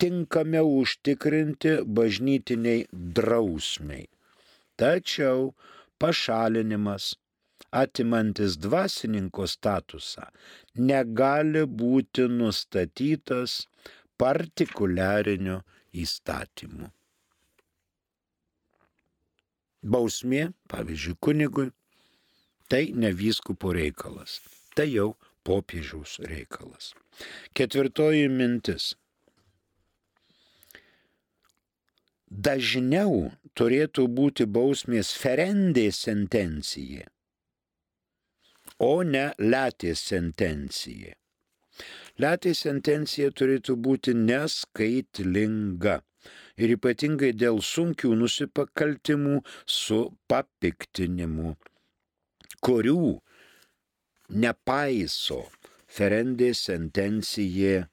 tinkamiau 0.00 0.66
užtikrinti 0.80 1.72
bažnytiniai 1.86 2.86
drausmiai. 2.90 4.08
Tačiau 4.80 5.52
pašalinimas 6.00 7.12
atimantis 7.72 8.58
dvasininko 8.60 9.46
statusą, 9.48 10.28
negali 10.76 11.64
būti 11.66 12.28
nustatytas 12.30 13.62
partikuliariniu 14.20 15.60
įstatymu. 16.04 16.90
Bausmė, 19.82 20.52
pavyzdžiui, 20.70 21.18
kunigui, 21.18 21.70
tai 22.70 22.84
ne 22.94 23.10
vyskupo 23.12 23.72
reikalas, 23.74 24.38
tai 24.76 24.92
jau 24.92 25.12
popiežiaus 25.44 26.20
reikalas. 26.30 26.92
Ketvirtoji 27.56 28.28
mintis. 28.30 28.92
Dažniau 32.32 33.32
turėtų 33.58 34.06
būti 34.08 34.46
bausmės 34.48 35.10
ferendė 35.20 35.90
sentencija, 35.92 37.10
o 38.82 39.02
ne 39.06 39.30
letė 39.38 39.94
sentencija. 39.98 41.14
Letė 42.22 42.52
sentencija 42.54 43.32
turėtų 43.32 43.76
būti 43.86 44.14
neskaitlinga 44.18 45.96
ir 46.62 46.74
ypatingai 46.76 47.32
dėl 47.32 47.62
sunkių 47.64 48.12
nusipakaltimų 48.20 49.40
su 49.78 50.00
papiktinimu, 50.30 51.56
kurių 52.60 53.06
nepaiso 54.44 55.40
ferendė 55.92 56.52
sentencija 56.56 57.86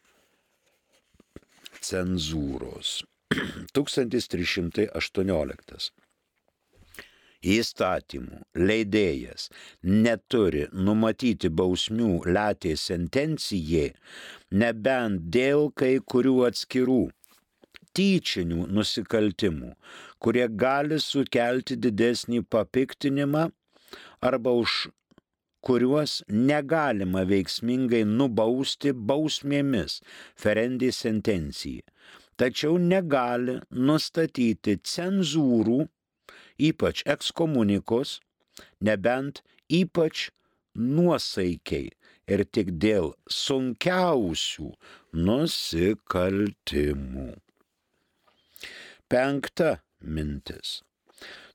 cenzūros. 1.80 2.99
1318. 3.78 5.91
Įstatymų 7.39 8.41
leidėjas 8.69 9.47
neturi 9.84 10.65
numatyti 10.73 11.49
bausmių 11.49 12.10
letė 12.28 12.73
sentencijai, 12.75 13.93
nebent 14.52 15.30
dėl 15.32 15.69
kai 15.71 15.93
kurių 16.04 16.36
atskirų 16.49 17.02
tyčinių 17.95 18.67
nusikaltimų, 18.75 19.71
kurie 20.19 20.47
gali 20.63 20.99
sukelti 20.99 21.78
didesnį 21.80 22.43
papiktinimą 22.56 23.47
arba 24.30 24.54
už 24.60 24.89
kuriuos 25.65 26.23
negalima 26.28 27.23
veiksmingai 27.28 28.04
nubausti 28.08 28.91
bausmėmis 29.12 29.99
ferendį 30.43 30.91
sentenciją, 30.95 31.88
tačiau 32.39 32.78
negali 32.84 33.58
nustatyti 33.71 34.78
cenzūrų, 34.93 35.80
ypač 36.60 37.06
ekskomunikos, 37.15 38.19
nebent 38.84 39.41
ypač 39.69 40.30
nuosaikiai 40.76 41.89
ir 42.30 42.45
tik 42.54 42.76
dėl 42.84 43.13
sunkiausių 43.32 44.69
nusikaltimų. 45.28 47.30
Penkta 49.10 49.80
mintis. 50.00 50.82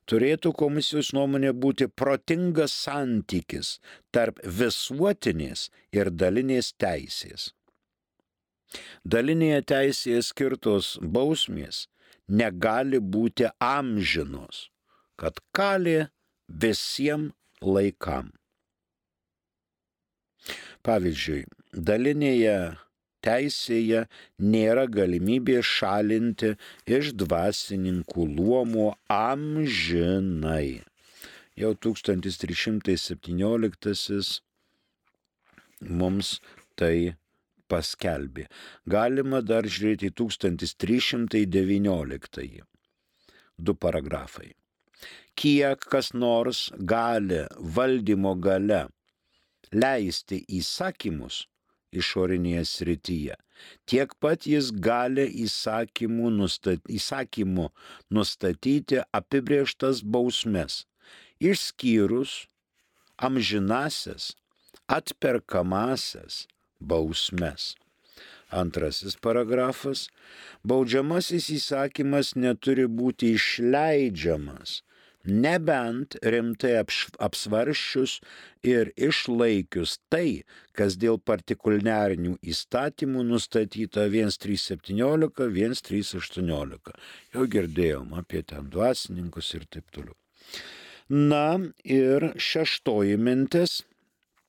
Turėtų 0.05 0.51
komisijos 0.53 1.13
nuomonė 1.17 1.49
būti 1.57 1.87
protingas 1.89 2.75
santykis 2.77 3.79
tarp 4.13 4.37
visuotinės 4.59 5.71
ir 5.95 6.11
dalinės 6.13 6.75
teisės. 6.77 7.55
Dalinėje 9.05 9.61
teisėje 9.71 10.21
skirtos 10.27 10.97
bausmės 11.01 11.87
negali 12.27 12.99
būti 12.99 13.49
amžinos, 13.61 14.69
kad 15.19 15.39
kali 15.55 16.05
visiems 16.47 17.33
laikam. 17.65 18.31
Pavyzdžiui, 20.85 21.47
dalinėje 21.73 22.77
teisėje 23.25 24.03
nėra 24.53 24.85
galimybės 24.97 25.65
šalinti 25.65 26.49
iš 26.97 27.05
dvasininkų 27.21 28.23
luomo 28.37 28.87
amžinai. 29.15 30.69
Jau 31.57 31.71
1317 31.87 34.41
mums 36.01 36.29
tai 36.75 37.15
paskelbė. 37.71 38.43
Galima 38.85 39.41
dar 39.41 39.63
žiūrėti 39.77 40.09
1319. 40.21 42.61
Du 43.57 43.73
paragrafai. 43.73 44.53
Kiek 45.35 45.79
kas 45.91 46.13
nors 46.13 46.69
gali 46.91 47.43
valdymo 47.75 48.35
gale 48.39 48.85
leisti 49.75 50.39
įsakymus, 50.59 51.43
išorinėje 51.91 52.63
srityje. 52.69 53.35
Tiek 53.87 54.11
pat 54.19 54.47
jis 54.47 54.71
gali 54.71 55.25
įsakymų, 55.45 56.31
nustat, 56.39 56.81
įsakymų 56.91 57.69
nustatyti 58.11 59.01
apibrieštas 59.15 60.03
bausmes, 60.03 60.83
išskyrus 61.39 62.45
amžinasias, 63.17 64.33
atperkamasias 64.87 66.45
bausmes. 66.79 67.73
Antrasis 68.55 69.15
paragrafas. 69.19 70.05
Baudžiamasis 70.63 71.49
įsakymas 71.57 72.35
neturi 72.37 72.85
būti 72.87 73.33
išleidžiamas 73.35 74.81
nebent 75.25 76.15
rimtai 76.23 76.75
apsvaršius 77.19 78.19
ir 78.65 78.91
išlaikius 78.97 79.97
tai, 80.09 80.43
kas 80.77 80.97
dėl 81.01 81.19
partikuliarinių 81.19 82.37
įstatymų 82.45 83.25
nustatyta 83.29 84.07
1317, 84.11 85.49
1318. 85.49 86.95
Jau 87.33 87.47
girdėjom 87.57 88.15
apie 88.19 88.43
ten 88.43 88.69
dvasininkus 88.69 89.53
ir 89.57 89.67
taip 89.69 89.89
toliau. 89.95 90.15
Na 91.09 91.59
ir 91.83 92.31
šeštoji 92.41 93.17
mintis 93.17 93.83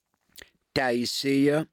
-teisėje 0.77 1.67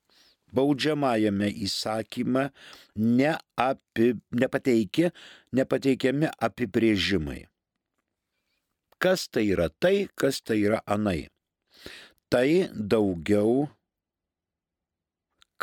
baudžiamajame 0.53 1.49
įsakyme 1.65 2.49
neapi, 2.95 4.13
nepateikė, 4.31 5.09
nepateikiami 5.55 6.29
apibrėžimai 6.37 7.41
kas 9.03 9.27
tai 9.27 9.49
yra 9.51 9.67
tai, 9.83 10.07
kas 10.15 10.39
tai 10.45 10.61
yra 10.63 10.79
anai. 10.95 11.27
Tai 12.31 12.47
daugiau 12.71 13.67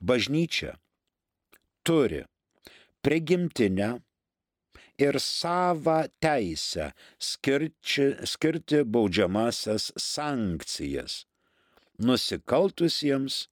Bažnyčia 0.00 0.76
turi 1.82 2.24
prigimtinę 3.02 4.00
ir 5.02 5.18
savą 5.20 5.98
teisę 6.22 6.92
skirči, 7.30 8.06
skirti 8.32 8.82
baudžiamasias 8.94 9.90
sankcijas 9.98 11.22
nusikaltusiems 11.98 13.48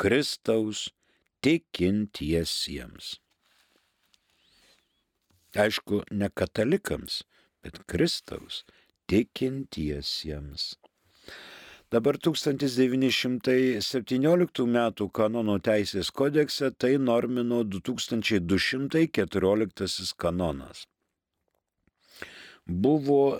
Kristaus 0.00 0.88
tikintiesiems. 1.42 3.18
Aišku, 5.58 6.04
ne 6.14 6.28
katalikams, 6.30 7.24
bet 7.62 7.80
Kristaus 7.90 8.62
tikintiesiems. 9.10 10.76
Dabar 11.90 12.14
1917 12.22 14.62
m. 14.62 14.78
kanono 15.18 15.58
teisės 15.58 16.14
kodekse 16.14 16.70
tai 16.78 17.02
normino 17.02 17.66
2214 17.66 20.14
kanonas. 20.16 20.86
buvo, 22.70 23.38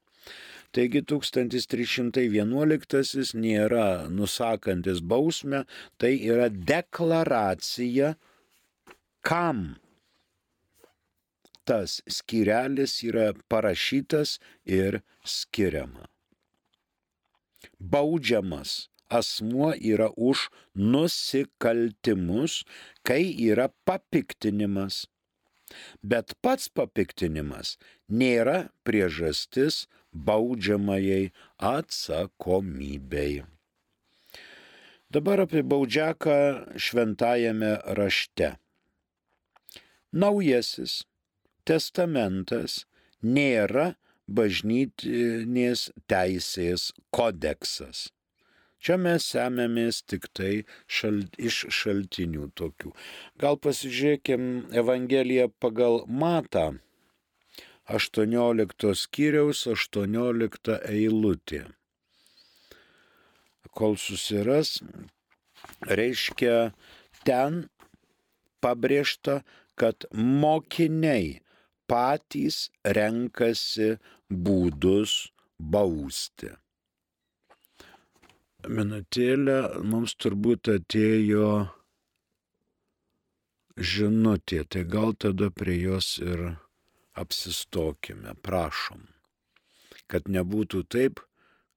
Taigi 0.73 1.01
1311 1.01 3.35
nėra 3.41 4.09
nusakantis 4.13 5.01
bausmę, 5.01 5.65
tai 5.97 6.21
yra 6.29 6.49
deklaracija, 6.53 8.17
kam 9.25 9.81
tas 11.69 12.01
skirelis 12.09 13.03
yra 13.05 13.33
parašytas 13.53 14.39
ir 14.65 15.03
skiriama. 15.25 16.07
Baudžiamas 17.79 18.89
asmuo 19.09 19.73
yra 19.93 20.09
už 20.17 20.49
nusikaltimus, 20.75 22.65
kai 23.07 23.25
yra 23.51 23.69
papiktinimas. 23.85 25.07
Bet 26.03 26.35
pats 26.43 26.69
papiktinimas 26.69 27.77
nėra 28.09 28.69
priežastis 28.87 29.87
baudžiamajai 30.13 31.31
atsakomybei. 31.59 33.45
Dabar 35.09 35.45
apie 35.45 35.63
baudžiaką 35.65 36.39
šventajame 36.77 37.79
rašte. 37.97 38.57
Naujasis 40.13 41.03
testamentas 41.69 42.83
nėra 43.25 43.95
bažnytinės 44.29 45.89
teisės 46.13 46.91
kodeksas. 47.13 48.09
Čia 48.79 48.97
mes 49.03 49.25
semėmės 49.33 50.03
tik 50.07 50.29
tai 50.39 50.53
šalt, 50.87 51.35
iš 51.39 51.65
šaltinių 51.75 52.51
tokių. 52.59 52.93
Gal 53.43 53.59
pasižiūrėkim 53.65 54.45
Evangeliją 54.83 55.49
pagal 55.63 56.05
Matą, 56.07 56.79
18 57.89 58.95
skyriaus 59.03 59.65
18 59.73 60.79
eilutė. 60.93 61.65
Kol 63.79 63.97
susiras, 64.01 64.79
reiškia 65.89 66.71
ten 67.25 67.65
pabrėžta, 68.63 69.41
kad 69.79 70.07
mokiniai 70.13 71.39
patys 71.89 72.69
renkasi 72.85 73.97
būdus 74.29 75.19
bausti. 75.59 76.53
Minutėlę 78.69 79.81
mums 79.89 80.13
turbūt 80.21 80.69
atėjo 80.75 81.51
žinutė, 83.79 84.65
tai 84.69 84.83
gal 84.85 85.15
tada 85.17 85.49
prie 85.55 85.79
jos 85.81 86.19
ir 86.21 86.43
apsistokime, 87.19 88.35
prašom, 88.45 89.07
kad 90.11 90.29
nebūtų 90.29 90.85
taip, 90.93 91.23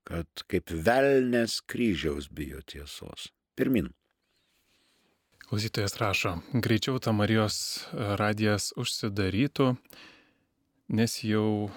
kad 0.08 0.28
kaip 0.52 0.74
velnės 0.74 1.62
kryžiaus 1.70 2.30
bijo 2.34 2.62
tiesos. 2.66 3.30
Pirmin. 3.56 3.92
Klausytojas 5.46 5.98
rašo, 6.00 6.38
greičiau 6.64 7.00
ta 7.04 7.12
Marijos 7.12 7.88
radijas 7.92 8.72
užsidarytų, 8.80 9.74
nes 10.96 11.18
jau 11.28 11.70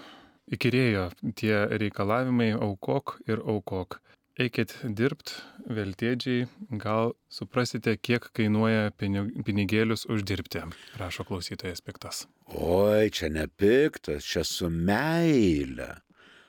įkyrėjo 0.54 1.08
tie 1.34 1.54
reikalavimai 1.82 2.52
aukok 2.54 3.18
ir 3.26 3.42
aukok. 3.42 3.98
Eikit 4.34 4.72
dirbt, 4.98 5.30
veltėdžiai, 5.70 6.48
gal 6.82 7.12
suprasite, 7.30 7.94
kiek 8.02 8.24
kainuoja 8.34 8.88
pinigėlius 8.98 10.08
uždirbti, 10.10 10.64
rašo 10.98 11.22
klausytojas 11.28 11.84
piktas. 11.86 12.24
Oi, 12.50 13.12
čia 13.14 13.30
ne 13.30 13.46
piktas, 13.46 14.26
čia 14.26 14.42
su 14.42 14.72
meile. 14.72 16.00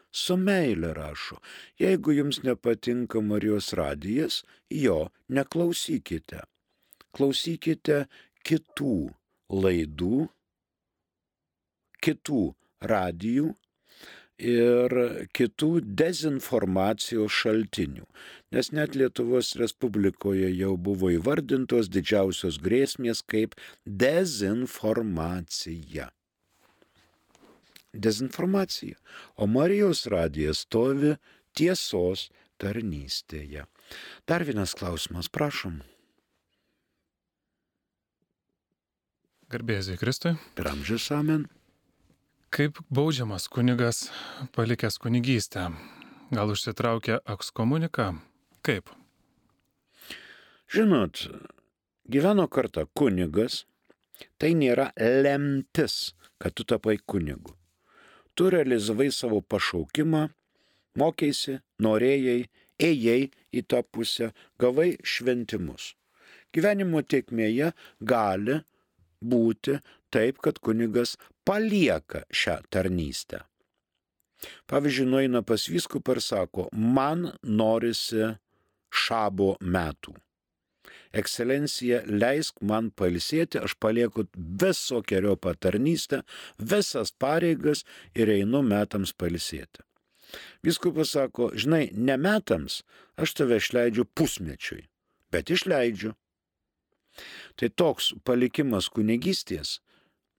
Su 0.10 0.40
meile 0.40 0.96
rašo. 0.96 1.38
Jeigu 1.78 2.16
jums 2.16 2.42
nepatinka 2.48 3.22
Marijos 3.22 3.74
radijas, 3.78 4.42
jo 4.72 5.12
neklausykite 5.30 6.42
klausykite 7.16 8.06
kitų 8.46 8.96
laidų, 9.64 10.26
kitų 12.04 12.42
radijų 12.92 13.54
ir 14.38 15.28
kitų 15.36 15.82
dezinformacijos 15.86 17.32
šaltinių. 17.32 18.06
Nes 18.52 18.72
net 18.76 18.96
Lietuvos 18.96 19.56
Respublikoje 19.60 20.50
jau 20.56 20.78
buvo 20.78 21.10
įvardintos 21.14 21.90
didžiausios 21.92 22.58
grėsmės 22.64 23.22
kaip 23.24 23.56
dezinformacija. 23.86 26.10
Dezinformacija. 27.96 28.96
O 29.40 29.48
Marijos 29.48 30.06
radijas 30.12 30.60
stovi 30.68 31.16
tiesos 31.56 32.30
tarnystėje. 32.60 33.64
Dar 34.28 34.44
vienas 34.44 34.76
klausimas, 34.76 35.32
prašom. 35.32 35.80
Garbėsiu 39.52 39.96
Kristui. 40.02 40.34
Per 40.58 40.68
amžius 40.68 41.12
amen. 41.14 41.46
Kaip 42.56 42.78
baudžiamas 42.90 43.50
kunigas 43.52 43.98
palikęs 44.56 44.96
kunigystę? 45.04 45.72
Gal 46.32 46.52
užsitraukia 46.54 47.18
ekskomuniką? 47.34 48.06
Kaip? 48.64 48.90
Žinot, 50.72 51.20
gyveno 52.08 52.46
kartą 52.48 52.86
kunigas, 52.96 53.66
tai 54.40 54.54
nėra 54.56 54.86
lemtis, 54.96 56.16
kad 56.40 56.56
tu 56.56 56.64
tapai 56.64 56.96
kunigu. 57.04 57.52
Tu 58.40 58.48
realizavai 58.56 59.10
savo 59.12 59.42
pašaukimą, 59.44 60.24
mokėsi, 60.96 61.58
norėjai, 61.84 62.46
ėjai 62.80 63.20
į 63.52 63.66
tą 63.68 63.84
pusę, 63.84 64.32
gavai 64.64 64.94
šventimus. 65.04 65.92
Gyvenimo 66.56 67.04
tiekmėje 67.04 67.74
gali 68.00 68.62
būti 69.22 69.80
taip, 70.14 70.42
kad 70.44 70.60
kunigas 70.60 71.16
palieka 71.48 72.24
šią 72.32 72.60
tarnystę. 72.74 73.44
Pavyzdžiui, 74.70 75.08
nueina 75.10 75.42
pas 75.48 75.64
viskupą 75.72 76.18
ir 76.18 76.22
sako, 76.22 76.68
man 76.72 77.32
norisi 77.44 78.36
šabo 78.92 79.56
metų. 79.62 80.16
Ekscelencija, 81.16 82.02
leisk 82.12 82.60
man 82.62 82.90
palsėti, 82.92 83.62
aš 83.64 83.78
palieku 83.80 84.26
visokiojo 84.36 85.38
patarnystę, 85.40 86.22
visas 86.60 87.14
pareigas 87.16 87.86
ir 88.14 88.32
einu 88.34 88.62
metams 88.66 89.16
palsėti. 89.16 89.86
Viskupas 90.66 91.14
sako, 91.16 91.52
žinai, 91.56 91.88
ne 91.94 92.18
metams, 92.20 92.82
aš 93.22 93.36
tave 93.40 93.62
išleidžiu 93.62 94.08
pusmečiui, 94.18 94.88
bet 95.32 95.54
išleidžiu. 95.54 96.16
Tai 97.56 97.70
toks 97.72 98.12
palikimas 98.28 98.90
kunigystės 98.92 99.80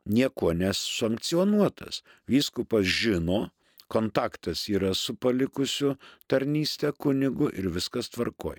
nieko 0.07 0.53
nesankcionuotas. 0.53 2.03
Vyskupas 2.29 2.87
žino, 2.87 3.51
kontaktas 3.89 4.67
yra 4.69 4.95
su 4.95 5.17
palikusiu 5.17 5.97
tarnystę 6.29 6.93
kunigu 6.93 7.51
ir 7.55 7.71
viskas 7.75 8.11
tvarkoj. 8.13 8.59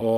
O 0.00 0.12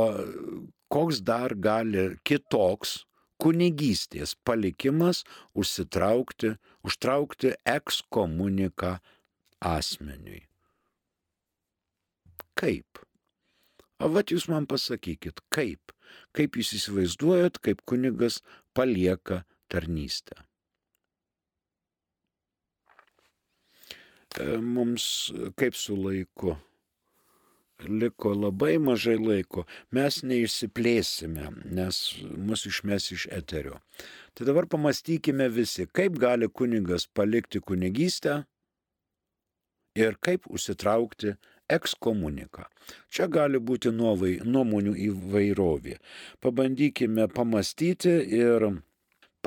koks 0.93 1.23
dar 1.27 1.57
gali 1.57 2.13
kitoks 2.23 3.03
kunigystės 3.43 4.37
palikimas 4.47 5.25
užsitraukti, 5.59 6.55
užtraukti 6.87 7.57
ekskomuniką 7.67 8.99
asmeniui? 9.59 10.45
Kaip? 12.55 13.01
O 14.03 14.11
vat 14.13 14.31
jūs 14.31 14.47
man 14.51 14.69
pasakykit, 14.71 15.41
kaip, 15.51 15.91
kaip 16.37 16.59
jūs 16.59 16.75
įsivaizduojat, 16.79 17.61
kaip 17.65 17.85
kunigas 17.89 18.41
palieka 18.77 19.43
tarnystę. 19.73 20.37
E, 24.41 24.57
mums 24.57 25.33
kaip 25.61 25.77
su 25.77 25.97
laiku 25.97 26.57
liko 27.89 28.33
labai 28.35 28.77
mažai 28.79 29.17
laiko, 29.19 29.65
mes 29.91 30.21
neišsiplėsime, 30.27 31.49
nes 31.75 31.99
mus 32.21 32.67
išmes 32.69 33.11
iš 33.17 33.27
eterio. 33.35 33.81
Tai 34.35 34.47
dabar 34.49 34.69
pamastykime 34.71 35.49
visi, 35.53 35.87
kaip 35.87 36.19
gali 36.21 36.49
kunigas 36.49 37.07
palikti 37.07 37.61
kunigystę 37.61 38.43
ir 39.99 40.17
kaip 40.21 40.47
užsitraukti 40.49 41.37
ekskomunika. 41.77 42.69
Čia 43.13 43.29
gali 43.33 43.61
būti 43.63 43.93
nuovai, 43.95 44.37
nuomonių 44.45 44.95
įvairovė. 45.09 45.99
Pabandykime 46.45 47.29
pamastyti 47.33 48.15
ir 48.39 48.69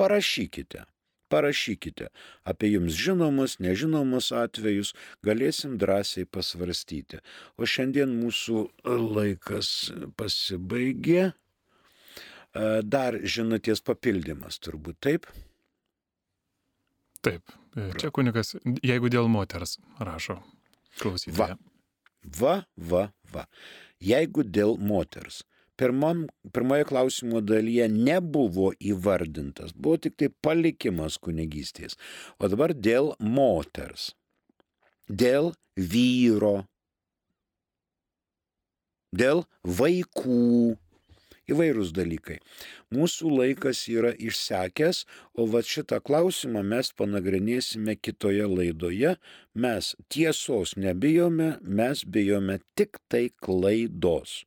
parašykite. 0.00 0.84
Parašykite 1.26 2.06
apie 2.46 2.68
jums 2.70 2.94
žinomus, 2.94 3.56
nežinomus 3.58 4.30
atvejus, 4.30 4.92
galėsim 5.26 5.74
drąsiai 5.80 6.28
pasvarstyti. 6.30 7.18
O 7.58 7.66
šiandien 7.66 8.12
mūsų 8.14 8.62
laikas 8.86 9.72
pasibaigė. 10.18 11.32
Dar 12.86 13.18
žinutės 13.20 13.82
papildymas 13.84 14.62
turbūt 14.62 15.02
taip. 15.02 15.26
Taip, 17.26 17.52
čia 17.98 18.12
kunigas, 18.14 18.54
jeigu 18.86 19.10
dėl 19.12 19.26
moters 19.28 19.76
rašo 19.98 20.38
klausytoja. 21.00 21.56
Va, 21.56 21.65
va, 22.76 23.08
va. 23.32 23.46
Jeigu 24.02 24.44
dėl 24.44 24.76
moters. 24.78 25.42
Pirmam, 25.76 26.22
pirmoje 26.56 26.86
klausimo 26.88 27.42
dalyje 27.44 27.84
nebuvo 27.92 28.70
įvardintas, 28.80 29.74
buvo 29.76 29.98
tik 30.00 30.14
tai 30.16 30.30
palikimas 30.40 31.18
kunigystės. 31.20 31.98
O 32.40 32.48
dabar 32.48 32.72
dėl 32.72 33.12
moters, 33.20 34.14
dėl 35.04 35.52
vyro, 35.76 36.64
dėl 39.12 39.44
vaikų 39.68 40.78
įvairūs 41.50 41.92
dalykai. 41.96 42.38
Mūsų 42.94 43.30
laikas 43.32 43.84
yra 43.92 44.12
išsekęs, 44.14 45.04
o 45.38 45.46
va 45.50 45.62
šitą 45.66 46.00
klausimą 46.04 46.62
mes 46.66 46.92
panagrinėsime 46.98 47.96
kitoje 47.98 48.46
laidoje. 48.50 49.16
Mes 49.54 49.94
tiesos 50.12 50.76
nebijome, 50.76 51.56
mes 51.62 52.04
bijome 52.04 52.60
tik 52.78 53.00
tai 53.08 53.28
klaidos. 53.42 54.44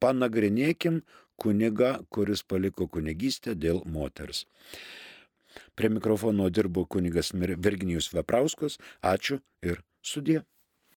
Panagrinėkim 0.00 1.02
kuniga, 1.40 1.98
kuris 2.12 2.44
paliko 2.46 2.88
kunigystę 2.88 3.56
dėl 3.56 3.82
moters. 3.88 4.44
Prie 5.74 5.90
mikrofono 5.90 6.48
dirbo 6.50 6.84
kunigas 6.86 7.32
Virginijus 7.34 8.10
Veprauskas. 8.14 8.78
Ačiū 9.02 9.40
ir 9.62 9.80
sudė. 10.02 10.42